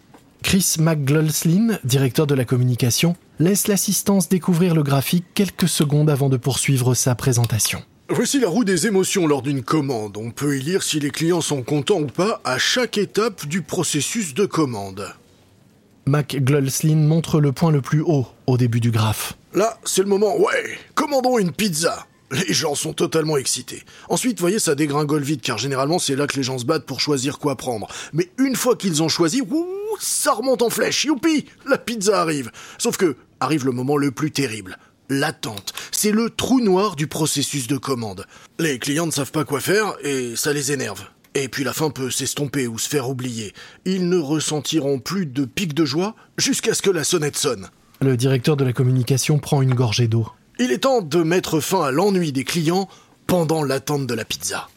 Chris 0.41 0.77
McGlulslin, 0.79 1.77
directeur 1.83 2.25
de 2.25 2.33
la 2.33 2.45
communication, 2.45 3.15
laisse 3.39 3.67
l'assistance 3.67 4.29
découvrir 4.29 4.73
le 4.73 4.81
graphique 4.81 5.25
quelques 5.35 5.69
secondes 5.69 6.09
avant 6.09 6.29
de 6.29 6.37
poursuivre 6.37 6.95
sa 6.95 7.13
présentation. 7.13 7.83
Voici 8.13 8.41
la 8.41 8.49
roue 8.49 8.65
des 8.65 8.87
émotions 8.87 9.25
lors 9.25 9.41
d'une 9.41 9.63
commande. 9.63 10.17
On 10.17 10.31
peut 10.31 10.57
y 10.57 10.61
lire 10.61 10.83
si 10.83 10.99
les 10.99 11.11
clients 11.11 11.39
sont 11.39 11.63
contents 11.63 12.01
ou 12.01 12.07
pas 12.07 12.41
à 12.43 12.57
chaque 12.57 12.97
étape 12.97 13.45
du 13.45 13.61
processus 13.61 14.33
de 14.33 14.45
commande. 14.45 15.15
Mac 16.05 16.35
Glulslin 16.35 16.97
montre 16.97 17.39
le 17.39 17.53
point 17.53 17.71
le 17.71 17.79
plus 17.79 18.01
haut 18.01 18.27
au 18.47 18.57
début 18.57 18.81
du 18.81 18.91
graphe. 18.91 19.37
Là, 19.53 19.79
c'est 19.85 20.01
le 20.01 20.09
moment, 20.09 20.37
ouais, 20.37 20.77
commandons 20.93 21.37
une 21.37 21.53
pizza. 21.53 22.05
Les 22.31 22.53
gens 22.53 22.75
sont 22.75 22.91
totalement 22.91 23.37
excités. 23.37 23.83
Ensuite, 24.09 24.41
voyez, 24.41 24.59
ça 24.59 24.75
dégringole 24.75 25.23
vite, 25.23 25.41
car 25.41 25.57
généralement, 25.57 25.97
c'est 25.97 26.17
là 26.17 26.27
que 26.27 26.35
les 26.35 26.43
gens 26.43 26.57
se 26.57 26.65
battent 26.65 26.85
pour 26.85 26.99
choisir 26.99 27.39
quoi 27.39 27.55
prendre. 27.55 27.87
Mais 28.11 28.29
une 28.37 28.57
fois 28.57 28.75
qu'ils 28.75 29.01
ont 29.01 29.09
choisi, 29.09 29.41
ouh, 29.41 29.67
ça 30.01 30.33
remonte 30.33 30.61
en 30.63 30.69
flèche, 30.69 31.05
youpi 31.05 31.45
La 31.65 31.77
pizza 31.77 32.19
arrive. 32.19 32.51
Sauf 32.77 32.97
que, 32.97 33.15
arrive 33.39 33.65
le 33.65 33.71
moment 33.71 33.95
le 33.95 34.11
plus 34.11 34.31
terrible. 34.31 34.77
L'attente. 35.13 35.73
C'est 35.91 36.13
le 36.13 36.29
trou 36.29 36.61
noir 36.61 36.95
du 36.95 37.05
processus 37.05 37.67
de 37.67 37.75
commande. 37.75 38.25
Les 38.59 38.79
clients 38.79 39.05
ne 39.05 39.11
savent 39.11 39.33
pas 39.33 39.43
quoi 39.43 39.59
faire, 39.59 39.95
et 40.05 40.37
ça 40.37 40.53
les 40.53 40.71
énerve. 40.71 41.03
Et 41.35 41.49
puis 41.49 41.65
la 41.65 41.73
fin 41.73 41.89
peut 41.89 42.09
s'estomper 42.09 42.65
ou 42.65 42.79
se 42.79 42.87
faire 42.87 43.09
oublier. 43.09 43.53
Ils 43.83 44.07
ne 44.07 44.17
ressentiront 44.17 44.99
plus 44.99 45.25
de 45.25 45.43
pic 45.43 45.73
de 45.73 45.83
joie 45.83 46.15
jusqu'à 46.37 46.73
ce 46.73 46.81
que 46.81 46.89
la 46.89 47.03
sonnette 47.03 47.35
sonne. 47.35 47.67
Le 47.99 48.15
directeur 48.15 48.55
de 48.55 48.63
la 48.63 48.71
communication 48.71 49.37
prend 49.37 49.61
une 49.61 49.73
gorgée 49.73 50.07
d'eau. 50.07 50.29
Il 50.59 50.71
est 50.71 50.83
temps 50.83 51.01
de 51.01 51.23
mettre 51.23 51.59
fin 51.59 51.83
à 51.83 51.91
l'ennui 51.91 52.31
des 52.31 52.45
clients 52.45 52.87
pendant 53.27 53.63
l'attente 53.63 54.07
de 54.07 54.13
la 54.13 54.23
pizza. 54.23 54.69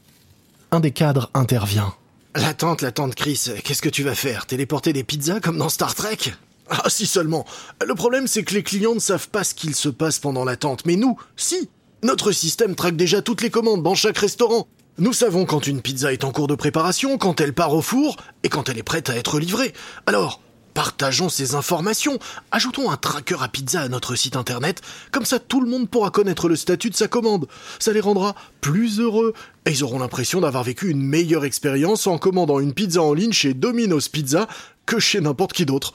Un 0.72 0.80
des 0.80 0.90
cadres 0.90 1.30
intervient. 1.34 1.94
L'attente, 2.34 2.82
l'attente, 2.82 3.14
Chris, 3.14 3.50
qu'est-ce 3.62 3.82
que 3.82 3.88
tu 3.88 4.02
vas 4.02 4.16
faire? 4.16 4.46
Téléporter 4.46 4.92
des 4.92 5.04
pizzas 5.04 5.38
comme 5.38 5.58
dans 5.58 5.68
Star 5.68 5.94
Trek? 5.94 6.34
Ah 6.68 6.88
si 6.88 7.06
seulement. 7.06 7.44
Le 7.86 7.94
problème 7.94 8.26
c'est 8.26 8.42
que 8.42 8.54
les 8.54 8.62
clients 8.62 8.94
ne 8.94 9.00
savent 9.00 9.28
pas 9.28 9.44
ce 9.44 9.54
qu'il 9.54 9.74
se 9.74 9.88
passe 9.88 10.18
pendant 10.18 10.44
l'attente, 10.44 10.86
mais 10.86 10.96
nous, 10.96 11.18
si. 11.36 11.68
Notre 12.02 12.32
système 12.32 12.74
traque 12.74 12.96
déjà 12.96 13.22
toutes 13.22 13.40
les 13.40 13.50
commandes 13.50 13.82
dans 13.82 13.94
chaque 13.94 14.18
restaurant. 14.18 14.68
Nous 14.98 15.12
savons 15.12 15.44
quand 15.46 15.66
une 15.66 15.80
pizza 15.82 16.12
est 16.12 16.22
en 16.22 16.32
cours 16.32 16.46
de 16.46 16.54
préparation, 16.54 17.18
quand 17.18 17.40
elle 17.40 17.54
part 17.54 17.74
au 17.74 17.82
four 17.82 18.16
et 18.42 18.48
quand 18.48 18.68
elle 18.68 18.78
est 18.78 18.82
prête 18.82 19.10
à 19.10 19.16
être 19.16 19.40
livrée. 19.40 19.72
Alors, 20.06 20.40
partageons 20.74 21.28
ces 21.28 21.54
informations. 21.54 22.18
Ajoutons 22.50 22.90
un 22.90 22.96
tracker 22.96 23.36
à 23.40 23.48
pizza 23.48 23.80
à 23.80 23.88
notre 23.88 24.16
site 24.16 24.36
internet, 24.36 24.82
comme 25.10 25.24
ça 25.24 25.38
tout 25.38 25.60
le 25.60 25.70
monde 25.70 25.88
pourra 25.88 26.10
connaître 26.10 26.48
le 26.48 26.56
statut 26.56 26.90
de 26.90 26.94
sa 26.94 27.08
commande. 27.08 27.48
Ça 27.78 27.92
les 27.92 28.00
rendra 28.00 28.34
plus 28.60 29.00
heureux 29.00 29.32
et 29.66 29.70
ils 29.70 29.82
auront 29.82 29.98
l'impression 29.98 30.40
d'avoir 30.40 30.62
vécu 30.62 30.90
une 30.90 31.02
meilleure 31.02 31.44
expérience 31.44 32.06
en 32.06 32.18
commandant 32.18 32.60
une 32.60 32.74
pizza 32.74 33.02
en 33.02 33.14
ligne 33.14 33.32
chez 33.32 33.54
Domino's 33.54 34.08
Pizza 34.08 34.46
que 34.84 34.98
chez 34.98 35.20
n'importe 35.20 35.54
qui 35.54 35.64
d'autre. 35.64 35.94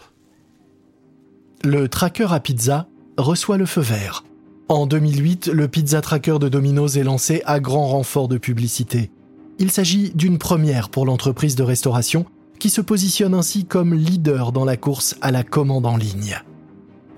Le 1.65 1.89
tracker 1.89 2.27
à 2.31 2.39
pizza 2.39 2.87
reçoit 3.17 3.57
le 3.57 3.65
feu 3.65 3.81
vert. 3.81 4.23
En 4.69 4.87
2008, 4.87 5.47
le 5.47 5.67
Pizza 5.67 5.99
Tracker 5.99 6.37
de 6.39 6.47
Domino's 6.47 6.95
est 6.95 7.03
lancé 7.03 7.41
à 7.45 7.59
grand 7.59 7.87
renfort 7.87 8.29
de 8.29 8.37
publicité. 8.37 9.11
Il 9.57 9.69
s'agit 9.69 10.11
d'une 10.15 10.37
première 10.37 10.87
pour 10.87 11.05
l'entreprise 11.05 11.55
de 11.55 11.63
restauration 11.63 12.25
qui 12.59 12.69
se 12.69 12.79
positionne 12.79 13.33
ainsi 13.33 13.65
comme 13.65 13.93
leader 13.93 14.53
dans 14.53 14.63
la 14.63 14.77
course 14.77 15.17
à 15.21 15.31
la 15.31 15.43
commande 15.43 15.85
en 15.85 15.97
ligne. 15.97 16.37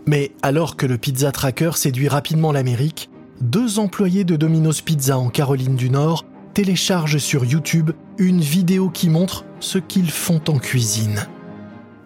Mais 0.07 0.31
alors 0.41 0.75
que 0.75 0.87
le 0.87 0.97
Pizza 0.97 1.31
Tracker 1.31 1.71
séduit 1.75 2.07
rapidement 2.07 2.51
l'Amérique, 2.51 3.11
deux 3.41 3.77
employés 3.77 4.23
de 4.23 4.37
Domino's 4.37 4.81
Pizza 4.81 5.19
en 5.19 5.29
Caroline 5.29 5.75
du 5.75 5.91
Nord 5.91 6.25
téléchargent 6.55 7.19
sur 7.19 7.45
YouTube 7.45 7.91
une 8.17 8.41
vidéo 8.41 8.89
qui 8.89 9.07
montre 9.09 9.45
ce 9.59 9.77
qu'ils 9.77 10.09
font 10.09 10.41
en 10.47 10.57
cuisine. 10.57 11.27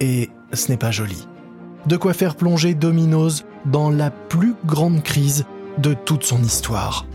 Et 0.02 0.30
ce 0.52 0.70
n'est 0.70 0.78
pas 0.78 0.92
joli. 0.92 1.26
De 1.88 1.98
quoi 1.98 2.14
faire 2.14 2.36
plonger 2.36 2.74
Domino's 2.74 3.46
dans 3.66 3.92
la 3.92 4.10
plus 4.10 4.56
grande 4.66 5.04
crise 5.04 5.46
de 5.78 5.94
toute 5.94 6.24
son 6.24 6.42
histoire. 6.42 7.06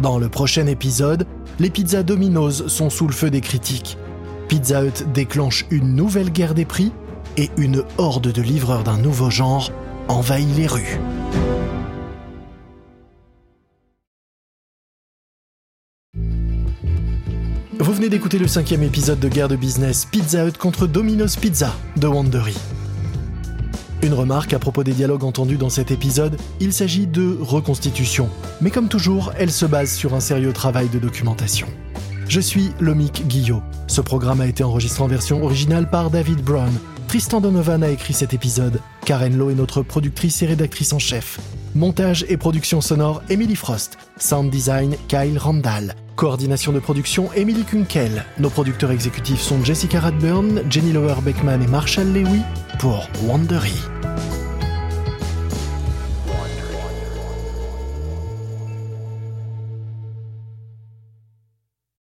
Dans 0.00 0.18
le 0.18 0.28
prochain 0.28 0.66
épisode, 0.66 1.26
les 1.58 1.70
pizzas 1.70 2.02
Domino's 2.02 2.66
sont 2.68 2.88
sous 2.88 3.06
le 3.06 3.12
feu 3.12 3.30
des 3.30 3.40
critiques. 3.40 3.98
Pizza 4.48 4.84
Hut 4.84 5.04
déclenche 5.12 5.66
une 5.70 5.94
nouvelle 5.94 6.30
guerre 6.30 6.54
des 6.54 6.64
prix 6.64 6.92
et 7.36 7.50
une 7.56 7.82
horde 7.98 8.32
de 8.32 8.42
livreurs 8.42 8.84
d'un 8.84 8.98
nouveau 8.98 9.30
genre 9.30 9.70
envahit 10.08 10.56
les 10.56 10.66
rues. 10.66 10.98
Vous 17.78 17.92
venez 17.92 18.08
d'écouter 18.08 18.38
le 18.38 18.48
cinquième 18.48 18.82
épisode 18.82 19.20
de 19.20 19.28
Guerre 19.28 19.48
de 19.48 19.56
Business 19.56 20.06
Pizza 20.06 20.46
Hut 20.46 20.56
contre 20.58 20.86
Domino's 20.86 21.36
Pizza 21.36 21.74
de 21.96 22.06
Wandery. 22.06 22.56
Une 24.04 24.12
remarque 24.12 24.52
à 24.52 24.58
propos 24.58 24.84
des 24.84 24.92
dialogues 24.92 25.24
entendus 25.24 25.56
dans 25.56 25.70
cet 25.70 25.90
épisode, 25.90 26.36
il 26.60 26.74
s'agit 26.74 27.06
de 27.06 27.38
reconstitution, 27.40 28.28
mais 28.60 28.70
comme 28.70 28.88
toujours, 28.88 29.32
elle 29.38 29.50
se 29.50 29.64
base 29.64 29.94
sur 29.94 30.12
un 30.12 30.20
sérieux 30.20 30.52
travail 30.52 30.90
de 30.90 30.98
documentation. 30.98 31.66
Je 32.28 32.38
suis 32.38 32.72
Lomic 32.80 33.26
Guillot. 33.26 33.62
Ce 33.86 34.02
programme 34.02 34.42
a 34.42 34.46
été 34.46 34.62
enregistré 34.62 35.02
en 35.02 35.06
version 35.06 35.42
originale 35.42 35.88
par 35.88 36.10
David 36.10 36.42
Brown. 36.42 36.70
Tristan 37.08 37.40
Donovan 37.40 37.82
a 37.82 37.88
écrit 37.88 38.12
cet 38.12 38.34
épisode. 38.34 38.78
Karen 39.06 39.38
Lowe 39.38 39.48
est 39.48 39.54
notre 39.54 39.80
productrice 39.80 40.42
et 40.42 40.46
rédactrice 40.46 40.92
en 40.92 40.98
chef. 40.98 41.40
Montage 41.74 42.26
et 42.28 42.36
production 42.36 42.82
sonore, 42.82 43.22
Emily 43.30 43.56
Frost. 43.56 43.96
Sound 44.18 44.50
design, 44.50 44.96
Kyle 45.08 45.38
Randall. 45.38 45.94
Coordination 46.16 46.72
de 46.72 46.78
production, 46.78 47.30
Emily 47.34 47.64
Kunkel. 47.64 48.26
Nos 48.38 48.50
producteurs 48.50 48.90
exécutifs 48.90 49.40
sont 49.40 49.64
Jessica 49.64 49.98
Radburn, 50.00 50.60
Jenny 50.68 50.92
Lower 50.92 51.22
Beckman 51.22 51.62
et 51.62 51.66
Marshall 51.68 52.12
Lewy 52.12 52.42
pour 52.78 53.08
Wandery. 53.26 53.93